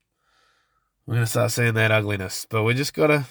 We're 1.05 1.15
to 1.15 1.25
start 1.25 1.51
seeing 1.51 1.73
that 1.73 1.91
ugliness. 1.91 2.47
But 2.49 2.63
we 2.63 2.73
just 2.73 2.93
got 2.93 3.07
to 3.07 3.25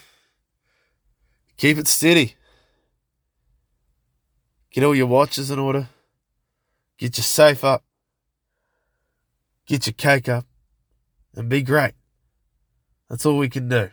keep 1.57 1.79
it 1.79 1.89
steady. 1.89 2.35
Get 4.71 4.85
all 4.85 4.95
your 4.95 5.07
watches 5.07 5.51
in 5.51 5.59
order. 5.59 5.89
Get 6.99 7.17
your 7.17 7.25
safe 7.25 7.65
up. 7.65 7.85
Get 9.67 9.87
your 9.87 9.95
cake 9.95 10.29
up. 10.29 10.47
And 11.35 11.49
be 11.49 11.63
great. 11.63 11.95
That's 13.09 13.25
all 13.25 13.39
we 13.39 13.49
can 13.49 13.69
do. 13.69 13.91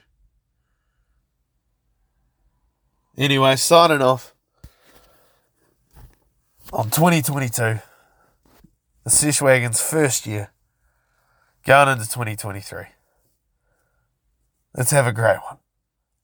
Anyway, 3.18 3.56
signing 3.56 4.02
off 4.02 4.34
on 6.72 6.90
2022, 6.90 7.82
the 9.04 9.10
Sesh 9.10 9.42
Wagon's 9.42 9.82
first 9.82 10.26
year, 10.28 10.52
going 11.66 11.90
into 11.90 12.06
2023. 12.06 12.84
Let's 14.76 14.92
have 14.92 15.08
a 15.08 15.12
great 15.12 15.40
one. 15.50 15.58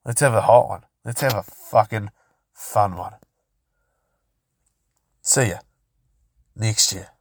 Let's 0.05 0.21
have 0.21 0.33
a 0.33 0.41
hot 0.41 0.69
one. 0.69 0.81
Let's 1.03 1.21
have 1.21 1.33
a 1.33 1.43
fucking 1.43 2.09
fun 2.53 2.95
one. 2.95 3.13
See 5.21 5.49
ya 5.49 5.57
next 6.55 6.93
year. 6.93 7.14